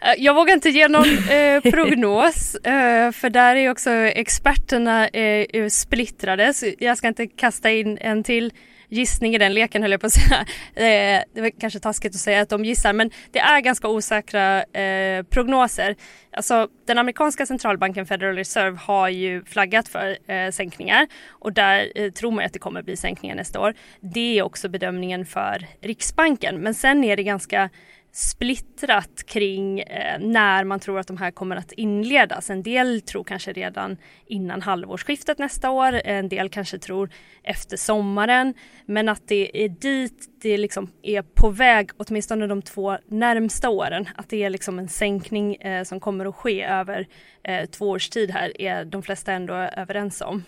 Eh, 0.00 0.14
jag 0.18 0.34
vågar 0.34 0.54
inte 0.54 0.68
ge 0.68 0.88
någon 0.88 1.28
eh, 1.30 1.60
prognos 1.72 2.54
eh, 2.54 3.12
för 3.12 3.30
där 3.30 3.56
är 3.56 3.70
också 3.70 3.90
experterna 3.90 5.08
eh, 5.08 5.68
splittrade 5.68 6.54
så 6.54 6.66
jag 6.78 6.98
ska 6.98 7.08
inte 7.08 7.26
kasta 7.26 7.70
in 7.70 7.98
en 8.00 8.24
till 8.24 8.52
gissning 8.88 9.34
i 9.34 9.38
den 9.38 9.54
leken 9.54 9.82
höll 9.82 9.90
jag 9.90 10.00
på 10.00 10.06
att 10.06 10.12
säga. 10.12 10.46
Eh, 10.76 11.22
det 11.34 11.40
var 11.40 11.60
kanske 11.60 11.80
taskigt 11.80 12.14
att 12.14 12.20
säga 12.20 12.40
att 12.40 12.48
de 12.48 12.64
gissar 12.64 12.92
men 12.92 13.10
det 13.30 13.38
är 13.38 13.60
ganska 13.60 13.88
osäkra 13.88 14.62
eh, 14.62 15.22
prognoser. 15.22 15.96
Alltså 16.32 16.68
den 16.86 16.98
amerikanska 16.98 17.46
centralbanken 17.46 18.06
Federal 18.06 18.34
Reserve 18.34 18.78
har 18.78 19.08
ju 19.08 19.44
flaggat 19.44 19.88
för 19.88 20.16
sänkningar 20.50 21.06
och 21.28 21.52
där 21.52 22.10
tror 22.10 22.30
man 22.30 22.44
att 22.44 22.52
det 22.52 22.58
kommer 22.58 22.82
bli 22.82 22.96
sänkningar 22.96 23.36
nästa 23.36 23.60
år. 23.60 23.74
Det 24.00 24.38
är 24.38 24.42
också 24.42 24.68
bedömningen 24.68 25.26
för 25.26 25.66
Riksbanken 25.80 26.60
men 26.60 26.74
sen 26.74 27.04
är 27.04 27.16
det 27.16 27.22
ganska 27.22 27.70
splittrat 28.16 29.26
kring 29.26 29.80
eh, 29.80 30.18
när 30.20 30.64
man 30.64 30.80
tror 30.80 30.98
att 30.98 31.06
de 31.06 31.16
här 31.16 31.30
kommer 31.30 31.56
att 31.56 31.72
inledas. 31.72 32.50
En 32.50 32.62
del 32.62 33.00
tror 33.00 33.24
kanske 33.24 33.52
redan 33.52 33.96
innan 34.26 34.62
halvårsskiftet 34.62 35.38
nästa 35.38 35.70
år, 35.70 36.00
en 36.04 36.28
del 36.28 36.48
kanske 36.48 36.78
tror 36.78 37.10
efter 37.42 37.76
sommaren. 37.76 38.54
Men 38.86 39.08
att 39.08 39.28
det 39.28 39.64
är 39.64 39.68
dit 39.68 40.28
det 40.42 40.56
liksom 40.58 40.90
är 41.02 41.22
på 41.22 41.50
väg, 41.50 41.90
åtminstone 41.96 42.46
de 42.46 42.62
två 42.62 42.98
närmsta 43.06 43.68
åren. 43.68 44.08
Att 44.14 44.28
det 44.28 44.42
är 44.44 44.50
liksom 44.50 44.78
en 44.78 44.88
sänkning 44.88 45.54
eh, 45.54 45.84
som 45.84 46.00
kommer 46.00 46.26
att 46.26 46.34
ske 46.34 46.64
över 46.64 47.06
eh, 47.44 47.66
två 47.66 47.90
års 47.90 48.08
tid 48.08 48.30
här 48.30 48.60
är 48.60 48.84
de 48.84 49.02
flesta 49.02 49.32
ändå 49.32 49.54
överens 49.54 50.20
om. 50.20 50.44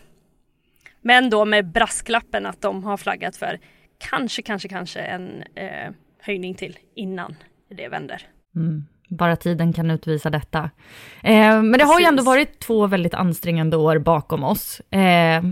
Men 1.01 1.31
då 1.31 1.45
med 1.45 1.73
brasklappen 1.73 2.47
att 2.47 2.61
de 2.61 2.85
har 2.85 2.97
flaggat 2.97 3.37
för 3.37 3.61
kanske, 3.99 4.43
kanske, 4.43 4.69
kanske 4.69 5.01
en 5.01 5.43
eh, 5.55 5.91
höjning 6.19 6.55
till 6.55 6.79
innan 6.95 7.37
det 7.69 7.89
vänder. 7.89 8.23
Mm. 8.57 8.85
Bara 9.09 9.37
tiden 9.37 9.73
kan 9.73 9.91
utvisa 9.91 10.31
detta. 10.31 10.71
Eh, 11.23 11.63
men 11.63 11.73
det 11.73 11.85
har 11.85 12.01
ju 12.01 12.07
ändå 12.07 12.23
varit 12.23 12.59
två 12.59 12.87
väldigt 12.87 13.15
ansträngande 13.15 13.77
år 13.77 13.99
bakom 13.99 14.45
oss. 14.45 14.81
Eh, 14.81 15.43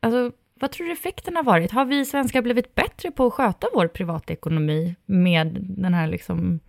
alltså, 0.00 0.32
vad 0.60 0.70
tror 0.70 0.86
du 0.86 0.92
effekten 0.92 1.36
har 1.36 1.42
varit? 1.42 1.70
Har 1.70 1.84
vi 1.84 2.04
svenskar 2.04 2.42
blivit 2.42 2.74
bättre 2.74 3.10
på 3.10 3.26
att 3.26 3.32
sköta 3.32 3.66
vår 3.74 3.88
privatekonomi 3.88 4.96
med 5.06 5.56
den 5.60 5.94
här 5.94 6.06
liksom, 6.06 6.60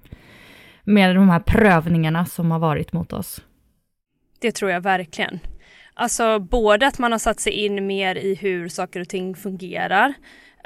med 0.83 1.15
de 1.15 1.29
här 1.29 1.39
prövningarna 1.39 2.25
som 2.25 2.51
har 2.51 2.59
varit 2.59 2.93
mot 2.93 3.13
oss? 3.13 3.41
Det 4.39 4.51
tror 4.51 4.71
jag 4.71 4.81
verkligen. 4.81 5.39
Alltså 5.93 6.39
både 6.39 6.87
att 6.87 6.99
man 6.99 7.11
har 7.11 7.19
satt 7.19 7.39
sig 7.39 7.53
in 7.53 7.87
mer 7.87 8.15
i 8.15 8.35
hur 8.35 8.69
saker 8.69 8.99
och 8.99 9.09
ting 9.09 9.35
fungerar, 9.35 10.13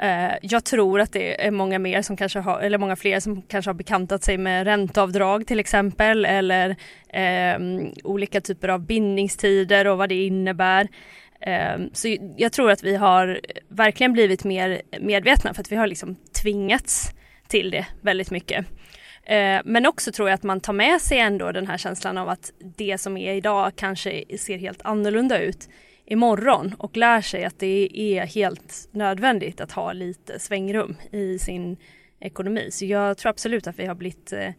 Eh, 0.04 0.32
jag 0.42 0.64
tror 0.64 1.00
att 1.00 1.12
det 1.12 1.46
är 1.46 1.50
många 1.50 1.78
mer 1.78 2.02
som 2.02 2.16
kanske 2.16 2.38
har, 2.38 2.60
eller 2.60 2.78
många 2.78 2.96
fler 2.96 3.20
som 3.20 3.42
kanske 3.42 3.68
har 3.68 3.74
bekantat 3.74 4.24
sig 4.24 4.38
med 4.38 4.64
ränteavdrag 4.64 5.46
till 5.46 5.60
exempel 5.60 6.24
eller 6.24 6.76
eh, 7.08 7.58
olika 8.04 8.40
typer 8.40 8.68
av 8.68 8.80
bindningstider 8.80 9.86
och 9.86 9.98
vad 9.98 10.08
det 10.08 10.26
innebär. 10.26 10.88
Eh, 11.40 11.78
så 11.92 12.16
jag 12.36 12.52
tror 12.52 12.70
att 12.70 12.82
vi 12.82 12.96
har 12.96 13.40
verkligen 13.68 14.12
blivit 14.12 14.44
mer 14.44 14.82
medvetna 15.00 15.54
för 15.54 15.60
att 15.60 15.72
vi 15.72 15.76
har 15.76 15.86
liksom 15.86 16.16
tvingats 16.42 17.10
till 17.48 17.70
det 17.70 17.86
väldigt 18.00 18.30
mycket. 18.30 18.66
Eh, 19.24 19.60
men 19.64 19.86
också 19.86 20.12
tror 20.12 20.28
jag 20.28 20.34
att 20.34 20.42
man 20.42 20.60
tar 20.60 20.72
med 20.72 21.00
sig 21.00 21.18
ändå 21.18 21.52
den 21.52 21.66
här 21.66 21.78
känslan 21.78 22.18
av 22.18 22.28
att 22.28 22.52
det 22.76 22.98
som 22.98 23.16
är 23.16 23.34
idag 23.34 23.72
kanske 23.76 24.24
ser 24.38 24.58
helt 24.58 24.82
annorlunda 24.82 25.38
ut 25.38 25.68
imorgon 26.06 26.74
och 26.78 26.96
lär 26.96 27.20
sig 27.20 27.44
att 27.44 27.58
det 27.58 27.88
är 27.92 28.26
helt 28.26 28.88
nödvändigt 28.92 29.60
att 29.60 29.72
ha 29.72 29.92
lite 29.92 30.38
svängrum 30.38 30.96
i 31.10 31.38
sin 31.38 31.76
ekonomi. 32.20 32.68
Så 32.70 32.84
jag 32.84 33.18
tror 33.18 33.30
absolut 33.30 33.66
att 33.66 33.78
vi 33.78 33.86
har 33.86 33.94
blivit 33.94 34.32
eh, 34.32 34.50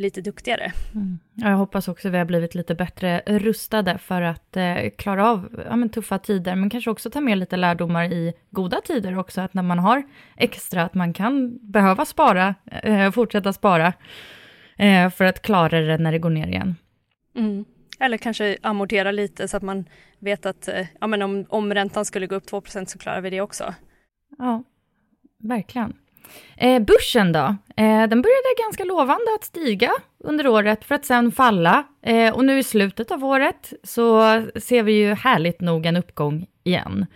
lite 0.00 0.20
duktigare. 0.20 0.72
Mm. 0.94 1.18
Jag 1.34 1.56
hoppas 1.56 1.88
också 1.88 2.08
att 2.08 2.14
vi 2.14 2.18
har 2.18 2.24
blivit 2.24 2.54
lite 2.54 2.74
bättre 2.74 3.22
rustade 3.26 3.98
för 3.98 4.22
att 4.22 4.56
eh, 4.56 4.90
klara 4.96 5.30
av 5.30 5.62
ja, 5.68 5.76
men 5.76 5.88
tuffa 5.88 6.18
tider, 6.18 6.54
men 6.54 6.70
kanske 6.70 6.90
också 6.90 7.10
ta 7.10 7.20
med 7.20 7.38
lite 7.38 7.56
lärdomar 7.56 8.04
i 8.04 8.32
goda 8.50 8.80
tider 8.84 9.18
också, 9.18 9.40
att 9.40 9.54
när 9.54 9.62
man 9.62 9.78
har 9.78 10.02
extra, 10.36 10.82
att 10.82 10.94
man 10.94 11.12
kan 11.12 11.58
behöva 11.72 12.04
spara, 12.04 12.54
eh, 12.82 13.10
fortsätta 13.10 13.52
spara, 13.52 13.92
eh, 14.76 15.10
för 15.10 15.24
att 15.24 15.42
klara 15.42 15.80
det 15.80 15.98
när 15.98 16.12
det 16.12 16.18
går 16.18 16.30
ner 16.30 16.46
igen. 16.46 16.76
Mm. 17.36 17.64
Eller 18.00 18.16
kanske 18.16 18.58
amortera 18.62 19.10
lite 19.10 19.48
så 19.48 19.56
att 19.56 19.62
man 19.62 19.84
vet 20.18 20.46
att 20.46 20.68
eh, 20.68 20.86
ja, 21.00 21.06
men 21.06 21.22
om, 21.22 21.46
om 21.48 21.74
räntan 21.74 22.04
skulle 22.04 22.26
gå 22.26 22.34
upp 22.34 22.50
2% 22.50 22.84
så 22.84 22.98
klarar 22.98 23.20
vi 23.20 23.30
det 23.30 23.40
också. 23.40 23.74
Ja, 24.38 24.62
verkligen. 25.38 25.92
Eh, 26.56 26.82
börsen 26.82 27.32
då? 27.32 27.56
Eh, 27.76 28.06
den 28.08 28.22
började 28.22 28.54
ganska 28.64 28.84
lovande 28.84 29.34
att 29.38 29.44
stiga 29.44 29.92
under 30.18 30.46
året 30.46 30.84
för 30.84 30.94
att 30.94 31.04
sen 31.04 31.32
falla. 31.32 31.84
Eh, 32.02 32.34
och 32.34 32.44
nu 32.44 32.58
i 32.58 32.62
slutet 32.62 33.10
av 33.10 33.24
året 33.24 33.72
så 33.82 34.22
ser 34.56 34.82
vi 34.82 34.92
ju 34.92 35.14
härligt 35.14 35.60
nog 35.60 35.86
en 35.86 35.96
uppgång 35.96 36.46
igen. 36.64 37.06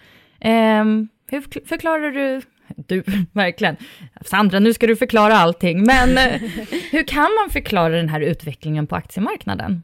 Eh, 0.41 0.85
hur 1.27 1.67
förklarar 1.67 2.11
du 2.11 2.43
du, 2.77 3.03
verkligen. 3.33 3.77
Sandra, 4.21 4.59
nu 4.59 4.75
ska 4.75 4.87
du 4.87 4.97
förklara 4.97 5.37
allting, 5.37 5.83
men 5.87 6.19
eh, 6.19 6.41
hur 6.91 7.03
kan 7.07 7.29
man 7.43 7.51
förklara 7.51 7.97
den 7.97 8.09
här 8.09 8.21
utvecklingen 8.21 8.87
på 8.87 8.97
aktiemarknaden? 8.97 9.83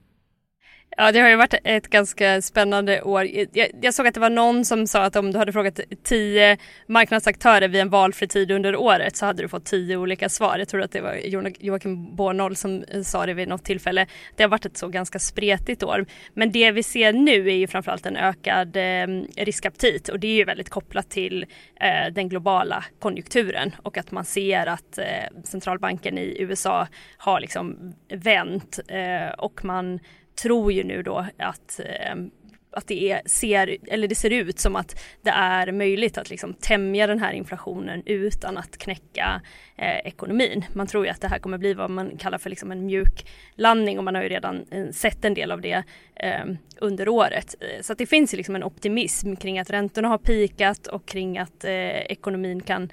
Ja, 1.01 1.13
det 1.13 1.21
har 1.21 1.29
ju 1.29 1.37
varit 1.37 1.55
ett 1.65 1.89
ganska 1.89 2.43
spännande 2.43 3.03
år. 3.03 3.29
Jag, 3.53 3.71
jag, 3.83 3.95
såg 3.95 4.07
att 4.07 4.15
det 4.15 4.21
var 4.21 4.31
någon 4.31 4.65
som 4.65 4.87
sa 4.87 5.03
att 5.03 5.17
om 5.17 5.33
du 5.33 5.39
hade 5.39 5.53
frågat 5.53 5.81
tio 6.03 6.59
marknadsaktörer 6.87 7.69
vid 7.69 7.81
en 7.81 7.91
valfri 7.91 8.29
tid 8.29 8.51
under 8.51 8.77
året 8.77 9.17
så 9.17 9.27
hade 9.27 9.43
du 9.43 9.49
fått 9.49 9.65
tio 9.65 9.97
olika 9.97 10.29
svar. 10.29 10.59
Jag 10.59 10.69
tror 10.69 10.83
att 10.83 10.93
det 10.93 11.01
var 11.01 11.15
Joakim 11.61 12.17
Bornold 12.17 12.59
som 12.59 12.85
sa 13.05 13.27
det 13.27 13.35
vid 13.35 13.49
något 13.49 13.65
tillfälle. 13.65 14.07
Det 14.37 14.43
har 14.43 14.51
varit 14.51 14.67
ett 14.67 14.77
så 14.77 14.89
ganska 14.89 15.19
spretigt 15.19 15.83
år. 15.83 16.07
Men 16.35 16.53
det 16.53 16.71
vi 16.71 16.83
ser 16.83 17.13
nu 17.13 17.51
är 17.51 17.57
ju 17.57 17.67
framförallt 17.67 18.07
en 18.07 18.17
ökad 18.17 18.77
eh, 18.77 19.07
riskaptit 19.37 20.09
och 20.09 20.21
det 20.21 20.27
är 20.27 20.37
ju 20.37 20.45
väldigt 20.45 20.71
kopplat 20.71 21.11
till 21.11 21.47
eh, 21.81 22.13
den 22.13 22.29
globala 22.29 22.85
konjunkturen 22.99 23.75
och 23.83 23.99
att 23.99 24.11
man 24.11 24.25
ser 24.25 24.67
att 24.67 24.99
eh, 24.99 25.05
centralbanken 25.45 26.19
i 26.19 26.37
USA 26.39 26.87
har 27.17 27.41
liksom 27.41 27.95
vänt 28.09 28.79
eh, 28.89 29.31
och 29.39 29.65
man 29.65 30.01
tror 30.43 30.73
ju 30.73 30.85
nu 30.85 31.03
då 31.03 31.27
att 31.39 31.81
ehm, 31.85 32.31
att 32.73 32.87
det, 32.87 33.11
är, 33.11 33.23
ser, 33.27 33.77
eller 33.87 34.09
det 34.09 34.15
ser 34.15 34.31
ut 34.31 34.59
som 34.59 34.77
att 34.77 35.03
det 35.23 35.31
är 35.31 35.73
möjligt 35.73 36.19
att 36.19 36.31
liksom 36.31 36.55
tämja 36.55 37.07
den 37.07 37.19
här 37.19 37.33
inflationen 37.33 38.03
utan 38.07 38.59
att 38.59 38.79
knäcka 38.79 39.43
eh, 39.77 39.99
ekonomin. 39.99 40.65
Man 40.73 40.87
tror 40.87 41.05
ju 41.05 41.11
att 41.11 41.21
det 41.21 41.29
här 41.29 41.39
kommer 41.39 41.59
bli 41.59 41.75
vad 41.75 41.91
man 41.91 42.17
kallar 42.17 42.39
för 42.39 42.51
liksom 42.51 42.73
en 42.73 42.87
mjuk 42.87 43.27
landning 43.55 43.99
och 43.99 44.05
man 44.05 44.15
har 44.15 44.23
ju 44.23 44.29
redan 44.29 44.65
eh, 44.71 44.89
sett 44.93 45.25
en 45.25 45.35
del 45.35 45.53
av 45.53 45.61
det 45.61 45.83
eh, 46.17 46.45
under 46.77 47.09
året. 47.09 47.55
Eh, 47.61 47.83
så 47.83 47.93
att 47.93 47.99
det 47.99 48.07
finns 48.07 48.33
liksom 48.33 48.57
en 48.57 48.65
optimism 48.65 49.37
kring 49.37 49.59
att 49.59 49.71
räntorna 49.71 50.09
har 50.09 50.19
pikat 50.19 50.87
och 50.87 51.07
kring 51.07 51.39
att 51.39 51.65
eh, 51.65 52.01
ekonomin 52.01 52.63
kan 52.63 52.91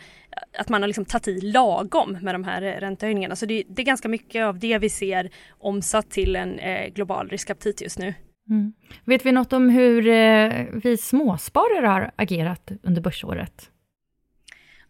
att 0.58 0.70
man 0.70 0.82
har 0.82 0.88
liksom 0.88 1.06
tagit 1.06 1.28
i 1.28 1.42
lagom 1.42 2.18
med 2.22 2.36
de 2.36 2.44
här 2.44 2.62
eh, 2.62 2.72
räntehöjningarna. 2.72 3.36
Så 3.36 3.46
det, 3.46 3.63
det 3.68 3.82
är 3.82 3.86
ganska 3.86 4.10
mycket 4.10 4.44
av 4.46 4.60
det 4.60 4.78
vi 4.78 4.90
ser 4.90 5.30
omsatt 5.50 6.12
till 6.12 6.36
en 6.36 6.60
eh, 6.60 6.88
global 6.94 7.30
riskaptit 7.30 7.82
just 7.82 8.00
nu. 8.00 8.13
Mm. 8.49 8.73
Vet 9.05 9.25
vi 9.25 9.31
något 9.31 9.53
om 9.53 9.69
hur 9.69 10.07
eh, 10.07 10.65
vi 10.73 10.97
småsparare 10.97 11.88
har 11.88 12.12
agerat 12.15 12.71
under 12.83 13.01
börsåret? 13.01 13.71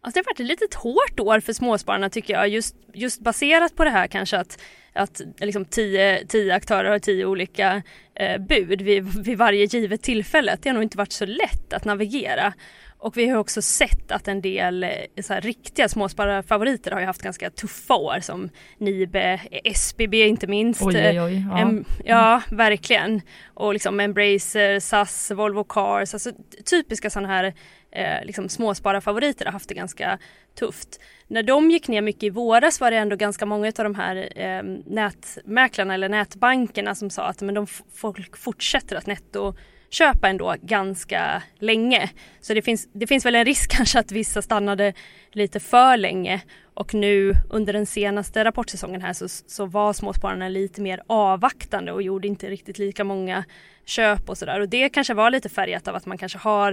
Alltså 0.01 0.19
det 0.19 0.25
har 0.25 0.31
varit 0.31 0.39
ett 0.39 0.45
litet 0.45 0.73
hårt 0.73 1.19
år 1.19 1.39
för 1.39 1.53
småspararna 1.53 2.09
tycker 2.09 2.33
jag, 2.33 2.49
just, 2.49 2.75
just 2.93 3.21
baserat 3.21 3.75
på 3.75 3.83
det 3.83 3.89
här 3.89 4.07
kanske 4.07 4.37
att, 4.37 4.61
att 4.93 5.21
liksom 5.39 5.65
tio, 5.65 6.25
tio 6.27 6.55
aktörer 6.55 6.89
har 6.89 6.99
tio 6.99 7.25
olika 7.25 7.81
eh, 8.15 8.41
bud 8.41 8.81
vid, 8.81 9.23
vid 9.25 9.37
varje 9.37 9.65
givet 9.65 10.01
tillfälle. 10.01 10.57
Det 10.61 10.69
har 10.69 10.73
nog 10.73 10.83
inte 10.83 10.97
varit 10.97 11.11
så 11.11 11.25
lätt 11.25 11.73
att 11.73 11.85
navigera. 11.85 12.53
Och 12.99 13.17
vi 13.17 13.27
har 13.27 13.38
också 13.39 13.62
sett 13.62 14.12
att 14.12 14.27
en 14.27 14.41
del 14.41 14.83
eh, 14.83 14.89
så 15.21 15.33
här, 15.33 15.41
riktiga 15.41 15.89
småspararfavoriter 15.89 16.91
har 16.91 16.99
ju 16.99 17.05
haft 17.05 17.21
ganska 17.21 17.49
tuffa 17.49 17.95
år 17.95 18.19
som 18.19 18.49
Nibe, 18.77 19.41
SBB 19.63 20.27
inte 20.27 20.47
minst. 20.47 20.81
Oj, 20.81 20.95
oj, 20.95 21.21
oj. 21.21 21.45
Ja. 21.49 21.60
Em, 21.60 21.86
ja, 22.05 22.41
verkligen. 22.51 23.21
Och 23.53 23.73
liksom 23.73 23.99
Embracer, 23.99 24.79
SAS, 24.79 25.31
Volvo 25.31 25.63
Cars, 25.63 26.13
alltså 26.13 26.31
typiska 26.65 27.10
sådana 27.10 27.27
här 27.27 27.53
eh, 27.91 28.25
liksom 28.25 28.49
småspararfavoriter 28.49 29.45
har 29.45 29.51
haft 29.51 29.69
det 29.69 29.75
ganska 29.75 30.17
tufft. 30.60 30.99
När 31.27 31.43
de 31.43 31.71
gick 31.71 31.88
ner 31.88 32.01
mycket 32.01 32.23
i 32.23 32.29
våras 32.29 32.81
var 32.81 32.91
det 32.91 32.97
ändå 32.97 33.15
ganska 33.15 33.45
många 33.45 33.67
av 33.67 33.83
de 33.83 33.95
här 33.95 34.29
eh, 34.36 34.63
nätmäklarna 34.86 35.93
eller 35.93 36.10
nätbankerna 36.10 36.95
som 36.95 37.10
sa 37.10 37.23
att 37.23 37.41
men 37.41 37.55
de 37.55 37.67
folk 37.93 38.38
fortsätter 38.38 38.95
att 38.95 39.07
netto 39.07 39.55
köpa 39.89 40.30
ändå 40.30 40.56
ganska 40.62 41.43
länge. 41.60 42.10
Så 42.41 42.54
det 42.54 42.62
finns, 42.62 42.89
det 42.93 43.08
finns 43.08 43.26
väl 43.26 43.36
en 43.36 43.45
risk 43.45 43.71
kanske 43.78 44.00
att 44.00 44.12
vissa 44.12 44.41
stannade 44.41 44.93
lite 45.32 45.60
för 45.60 45.97
länge 45.97 46.41
och 46.73 46.93
nu 46.93 47.34
under 47.50 47.73
den 47.73 47.86
senaste 47.86 48.43
rapportsäsongen 48.43 49.02
här 49.02 49.13
så, 49.13 49.28
så 49.28 49.65
var 49.65 49.93
småspararna 49.93 50.50
lite 50.50 50.82
mer 50.82 51.02
avvaktande 51.08 51.91
och 51.91 52.02
gjorde 52.02 52.28
inte 52.28 52.50
riktigt 52.50 52.80
lika 52.80 53.04
många 53.04 53.43
köp 53.86 54.30
och 54.30 54.38
sådär 54.38 54.60
och 54.60 54.69
det 54.69 54.89
kanske 54.89 55.13
var 55.13 55.32
lite 55.32 55.50
färgat 55.50 55.88
av 55.88 55.95
att 55.95 56.06
man 56.06 56.17
kanske 56.17 56.38
har 56.38 56.71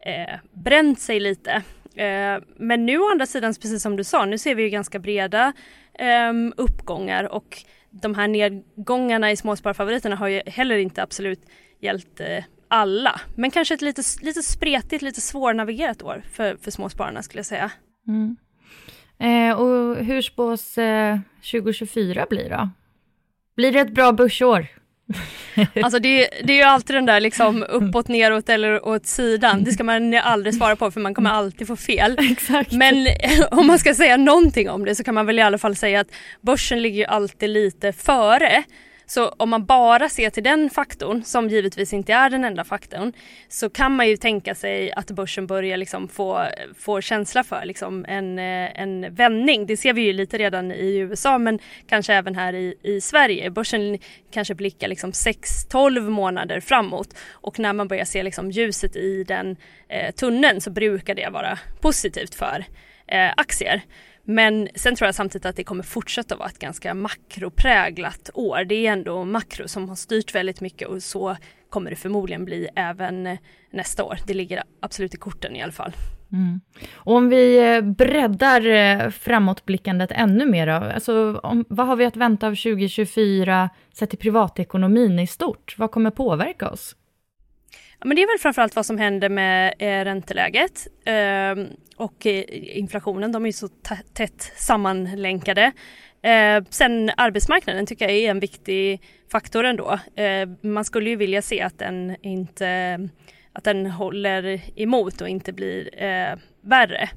eh, 0.00 0.38
bränt 0.52 1.00
sig 1.00 1.20
lite. 1.20 1.62
Eh, 1.94 2.38
men 2.56 2.86
nu 2.86 2.98
å 2.98 3.10
andra 3.10 3.26
sidan, 3.26 3.54
precis 3.54 3.82
som 3.82 3.96
du 3.96 4.04
sa, 4.04 4.24
nu 4.24 4.38
ser 4.38 4.54
vi 4.54 4.62
ju 4.62 4.68
ganska 4.68 4.98
breda 4.98 5.52
eh, 5.98 6.32
uppgångar 6.56 7.24
och 7.24 7.64
de 7.90 8.14
här 8.14 8.28
nedgångarna 8.28 9.32
i 9.32 9.36
småsparfavoriterna 9.36 10.16
har 10.16 10.28
ju 10.28 10.42
heller 10.46 10.78
inte 10.78 11.02
absolut 11.02 11.40
gällt 11.80 12.20
eh, 12.20 12.44
alla. 12.74 13.20
Men 13.36 13.50
kanske 13.50 13.74
ett 13.74 13.82
lite, 13.82 14.02
lite 14.22 14.42
spretigt, 14.42 15.02
lite 15.02 15.20
svårnavigerat 15.20 16.02
år 16.02 16.22
för, 16.32 16.56
för 16.62 16.70
småspararna 16.70 17.22
skulle 17.22 17.38
jag 17.38 17.46
säga. 17.46 17.70
Mm. 18.08 18.36
Eh, 19.18 19.56
och 19.56 19.96
hur 20.04 20.22
spås 20.22 20.78
eh, 20.78 21.18
2024 21.50 22.26
bli 22.30 22.48
då? 22.48 22.70
Blir 23.56 23.72
det 23.72 23.80
ett 23.80 23.94
bra 23.94 24.12
börsår? 24.12 24.66
Alltså 25.82 25.98
det, 25.98 26.28
det 26.44 26.52
är 26.52 26.56
ju 26.56 26.62
alltid 26.62 26.96
den 26.96 27.06
där 27.06 27.20
liksom 27.20 27.62
uppåt, 27.68 28.08
neråt 28.08 28.48
eller 28.48 28.88
åt 28.88 29.06
sidan. 29.06 29.64
Det 29.64 29.72
ska 29.72 29.84
man 29.84 30.14
aldrig 30.14 30.54
svara 30.54 30.76
på 30.76 30.90
för 30.90 31.00
man 31.00 31.14
kommer 31.14 31.30
alltid 31.30 31.66
få 31.66 31.76
fel. 31.76 32.16
Exakt. 32.30 32.72
Men 32.72 33.06
om 33.50 33.66
man 33.66 33.78
ska 33.78 33.94
säga 33.94 34.16
någonting 34.16 34.70
om 34.70 34.84
det 34.84 34.94
så 34.94 35.04
kan 35.04 35.14
man 35.14 35.26
väl 35.26 35.38
i 35.38 35.42
alla 35.42 35.58
fall 35.58 35.76
säga 35.76 36.00
att 36.00 36.08
börsen 36.40 36.82
ligger 36.82 36.98
ju 36.98 37.04
alltid 37.04 37.50
lite 37.50 37.92
före. 37.92 38.64
Så 39.06 39.28
om 39.28 39.50
man 39.50 39.64
bara 39.64 40.08
ser 40.08 40.30
till 40.30 40.42
den 40.42 40.70
faktorn, 40.70 41.24
som 41.24 41.48
givetvis 41.48 41.92
inte 41.92 42.12
är 42.12 42.30
den 42.30 42.44
enda 42.44 42.64
faktorn, 42.64 43.12
så 43.48 43.70
kan 43.70 43.96
man 43.96 44.08
ju 44.08 44.16
tänka 44.16 44.54
sig 44.54 44.92
att 44.92 45.10
börsen 45.10 45.46
börjar 45.46 45.76
liksom 45.76 46.08
få, 46.08 46.46
få 46.78 47.00
känsla 47.00 47.44
för 47.44 47.64
liksom 47.64 48.04
en, 48.08 48.38
eh, 48.38 48.80
en 48.80 49.14
vändning. 49.14 49.66
Det 49.66 49.76
ser 49.76 49.92
vi 49.92 50.02
ju 50.02 50.12
lite 50.12 50.38
redan 50.38 50.72
i 50.72 50.96
USA 50.96 51.38
men 51.38 51.58
kanske 51.88 52.14
även 52.14 52.34
här 52.34 52.52
i, 52.52 52.74
i 52.82 53.00
Sverige. 53.00 53.50
Börsen 53.50 53.98
kanske 54.30 54.54
blickar 54.54 54.88
liksom 54.88 55.10
6-12 55.12 56.10
månader 56.10 56.60
framåt 56.60 57.14
och 57.30 57.58
när 57.58 57.72
man 57.72 57.88
börjar 57.88 58.04
se 58.04 58.22
liksom 58.22 58.50
ljuset 58.50 58.96
i 58.96 59.24
den 59.24 59.56
eh, 59.88 60.14
tunneln 60.14 60.60
så 60.60 60.70
brukar 60.70 61.14
det 61.14 61.28
vara 61.28 61.58
positivt 61.80 62.34
för 62.34 62.64
eh, 63.06 63.32
aktier. 63.36 63.82
Men 64.24 64.68
sen 64.74 64.96
tror 64.96 65.06
jag 65.06 65.14
samtidigt 65.14 65.46
att 65.46 65.56
det 65.56 65.64
kommer 65.64 65.82
fortsätta 65.82 66.36
vara 66.36 66.48
ett 66.48 66.58
ganska 66.58 66.94
makropräglat 66.94 68.30
år. 68.34 68.64
Det 68.64 68.86
är 68.86 68.92
ändå 68.92 69.24
makro 69.24 69.68
som 69.68 69.88
har 69.88 69.96
styrt 69.96 70.34
väldigt 70.34 70.60
mycket 70.60 70.88
och 70.88 71.02
så 71.02 71.36
kommer 71.70 71.90
det 71.90 71.96
förmodligen 71.96 72.44
bli 72.44 72.68
även 72.76 73.38
nästa 73.70 74.04
år. 74.04 74.18
Det 74.26 74.34
ligger 74.34 74.62
absolut 74.80 75.14
i 75.14 75.16
korten 75.16 75.56
i 75.56 75.62
alla 75.62 75.72
fall. 75.72 75.92
Mm. 76.32 76.60
Och 76.94 77.14
om 77.14 77.28
vi 77.28 77.74
eh, 77.74 77.80
breddar 77.80 78.66
eh, 78.66 79.10
framåtblickandet 79.10 80.10
ännu 80.12 80.46
mer, 80.46 80.66
alltså, 80.68 81.40
om, 81.42 81.64
vad 81.68 81.86
har 81.86 81.96
vi 81.96 82.04
att 82.04 82.16
vänta 82.16 82.46
av 82.46 82.50
2024 82.50 83.70
sett 83.94 84.10
till 84.10 84.18
privatekonomin 84.18 85.18
i 85.18 85.26
stort? 85.26 85.74
Vad 85.78 85.90
kommer 85.90 86.10
påverka 86.10 86.70
oss? 86.70 86.96
Men 88.04 88.16
det 88.16 88.22
är 88.22 88.26
väl 88.26 88.38
framförallt 88.38 88.76
vad 88.76 88.86
som 88.86 88.98
händer 88.98 89.28
med 89.28 89.74
eh, 89.78 90.04
ränteläget 90.04 90.86
ehm, 91.04 91.66
och 91.96 92.26
eh, 92.26 92.44
inflationen. 92.78 93.32
De 93.32 93.42
är 93.42 93.48
ju 93.48 93.52
så 93.52 93.68
tätt 94.12 94.52
sammanlänkade. 94.56 95.72
Ehm, 96.22 96.64
sen 96.70 97.10
arbetsmarknaden 97.16 97.86
tycker 97.86 98.08
jag 98.08 98.16
är 98.16 98.30
en 98.30 98.40
viktig 98.40 99.02
faktor 99.32 99.64
ändå. 99.64 99.98
Ehm, 100.16 100.56
man 100.62 100.84
skulle 100.84 101.10
ju 101.10 101.16
vilja 101.16 101.42
se 101.42 101.60
att 101.60 101.78
den 101.78 102.16
inte 102.22 103.08
att 103.52 103.64
den 103.64 103.86
håller 103.86 104.60
emot 104.76 105.20
och 105.20 105.28
inte 105.28 105.52
blir 105.52 106.02
eh, 106.02 106.36
värre. 106.60 107.08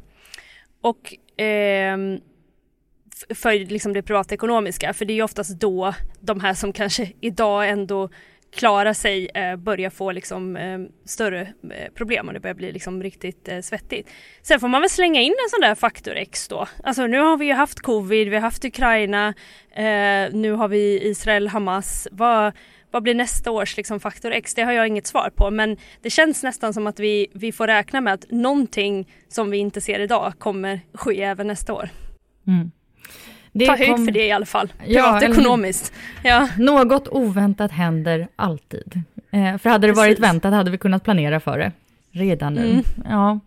Och 0.81 1.13
för 3.35 3.65
liksom 3.65 3.93
det 3.93 4.01
privatekonomiska, 4.01 4.93
för 4.93 5.05
det 5.05 5.13
är 5.13 5.15
ju 5.15 5.23
oftast 5.23 5.59
då 5.59 5.93
de 6.19 6.39
här 6.39 6.53
som 6.53 6.73
kanske 6.73 7.11
idag 7.21 7.69
ändå 7.69 8.09
klara 8.55 8.93
sig 8.93 9.29
eh, 9.33 9.55
börjar 9.55 9.89
få 9.89 10.11
liksom, 10.11 10.57
eh, 10.57 10.79
större 11.05 11.41
eh, 11.41 11.93
problem 11.95 12.27
och 12.27 12.33
det 12.33 12.39
börjar 12.39 12.53
bli 12.53 12.71
liksom 12.71 13.03
riktigt 13.03 13.47
eh, 13.47 13.59
svettigt. 13.59 14.09
Sen 14.41 14.59
får 14.59 14.67
man 14.67 14.81
väl 14.81 14.89
slänga 14.89 15.21
in 15.21 15.35
en 15.43 15.49
sån 15.49 15.61
där 15.61 15.75
faktor 15.75 16.15
X 16.15 16.47
då. 16.47 16.67
Alltså 16.83 17.07
nu 17.07 17.19
har 17.19 17.37
vi 17.37 17.45
ju 17.45 17.53
haft 17.53 17.79
covid, 17.79 18.29
vi 18.29 18.35
har 18.35 18.41
haft 18.41 18.65
Ukraina, 18.65 19.33
eh, 19.71 20.33
nu 20.33 20.51
har 20.51 20.67
vi 20.67 20.99
Israel, 21.03 21.47
Hamas. 21.47 22.07
Vad, 22.11 22.53
vad 22.91 23.03
blir 23.03 23.15
nästa 23.15 23.51
års 23.51 23.77
liksom, 23.77 23.99
faktor 23.99 24.31
X? 24.31 24.53
Det 24.53 24.61
har 24.61 24.71
jag 24.71 24.87
inget 24.87 25.07
svar 25.07 25.29
på 25.35 25.51
men 25.51 25.77
det 26.01 26.09
känns 26.09 26.43
nästan 26.43 26.73
som 26.73 26.87
att 26.87 26.99
vi, 26.99 27.27
vi 27.33 27.51
får 27.51 27.67
räkna 27.67 28.01
med 28.01 28.13
att 28.13 28.25
någonting 28.29 29.07
som 29.27 29.51
vi 29.51 29.57
inte 29.57 29.81
ser 29.81 29.99
idag 29.99 30.33
kommer 30.39 30.79
ske 30.93 31.23
även 31.23 31.47
nästa 31.47 31.73
år. 31.73 31.89
Mm. 32.47 32.71
Det 33.57 33.65
Ta 33.65 33.75
höjd 33.75 33.95
kom... 33.95 34.05
för 34.05 34.11
det 34.11 34.25
i 34.25 34.31
alla 34.31 34.45
fall, 34.45 34.73
privatekonomiskt. 34.85 35.93
Ja, 36.23 36.29
ja. 36.29 36.63
Något 36.63 37.07
oväntat 37.07 37.71
händer 37.71 38.27
alltid. 38.35 39.01
Eh, 39.31 39.57
för 39.57 39.69
hade 39.69 39.87
det 39.87 39.93
Precis. 39.93 39.97
varit 39.97 40.19
väntat 40.19 40.53
hade 40.53 40.71
vi 40.71 40.77
kunnat 40.77 41.03
planera 41.03 41.39
för 41.39 41.57
det 41.57 41.71
redan 42.11 42.53
nu. 42.53 42.69
Mm. 42.69 42.83
Ja. 43.05 43.39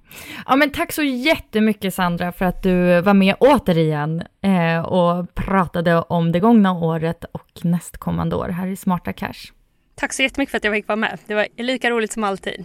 ja, 0.46 0.57
men 0.57 0.70
tack 0.70 0.92
så 0.92 1.03
jättemycket 1.03 1.94
Sandra 1.94 2.33
för 2.33 2.44
att 2.44 2.62
du 2.62 3.01
var 3.01 3.14
med 3.14 3.35
återigen 3.40 4.23
eh, 4.42 4.81
och 4.81 5.35
pratade 5.35 6.03
om 6.03 6.33
det 6.33 6.40
gångna 6.40 6.73
året 6.73 7.25
och 7.33 7.64
nästkommande 7.64 8.37
år 8.37 8.49
här 8.49 8.66
i 8.66 8.77
Smarta 8.77 9.12
Cash. 9.12 9.53
Tack 9.94 10.12
så 10.12 10.23
jättemycket 10.23 10.51
för 10.51 10.57
att 10.59 10.64
jag 10.64 10.75
fick 10.75 10.88
vara 10.88 10.96
med. 10.96 11.18
Det 11.27 11.35
var 11.35 11.46
lika 11.57 11.90
roligt 11.90 12.12
som 12.12 12.25
alltid. 12.25 12.64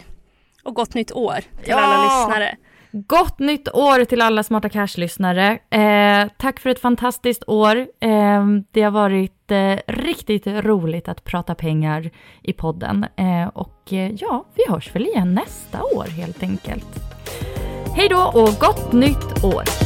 Och 0.62 0.74
gott 0.74 0.94
nytt 0.94 1.12
år 1.12 1.38
till 1.62 1.70
ja. 1.70 1.76
alla 1.76 2.04
lyssnare. 2.04 2.56
Gott 2.98 3.38
nytt 3.38 3.68
år 3.74 4.04
till 4.04 4.22
alla 4.22 4.42
Smarta 4.42 4.68
Cash-lyssnare. 4.68 5.58
Eh, 5.70 6.28
tack 6.38 6.60
för 6.60 6.70
ett 6.70 6.80
fantastiskt 6.80 7.44
år. 7.46 7.76
Eh, 8.00 8.44
det 8.70 8.82
har 8.82 8.90
varit 8.90 9.50
eh, 9.50 9.76
riktigt 9.86 10.46
roligt 10.46 11.08
att 11.08 11.24
prata 11.24 11.54
pengar 11.54 12.10
i 12.42 12.52
podden. 12.52 13.06
Eh, 13.16 13.48
och 13.48 13.92
eh, 13.92 14.12
ja, 14.18 14.44
vi 14.54 14.72
hörs 14.72 14.94
väl 14.94 15.06
igen 15.06 15.34
nästa 15.34 15.82
år 15.82 16.04
helt 16.04 16.42
enkelt. 16.42 17.00
Hej 17.96 18.08
då 18.08 18.30
och 18.34 18.50
gott 18.60 18.92
nytt 18.92 19.44
år! 19.44 19.85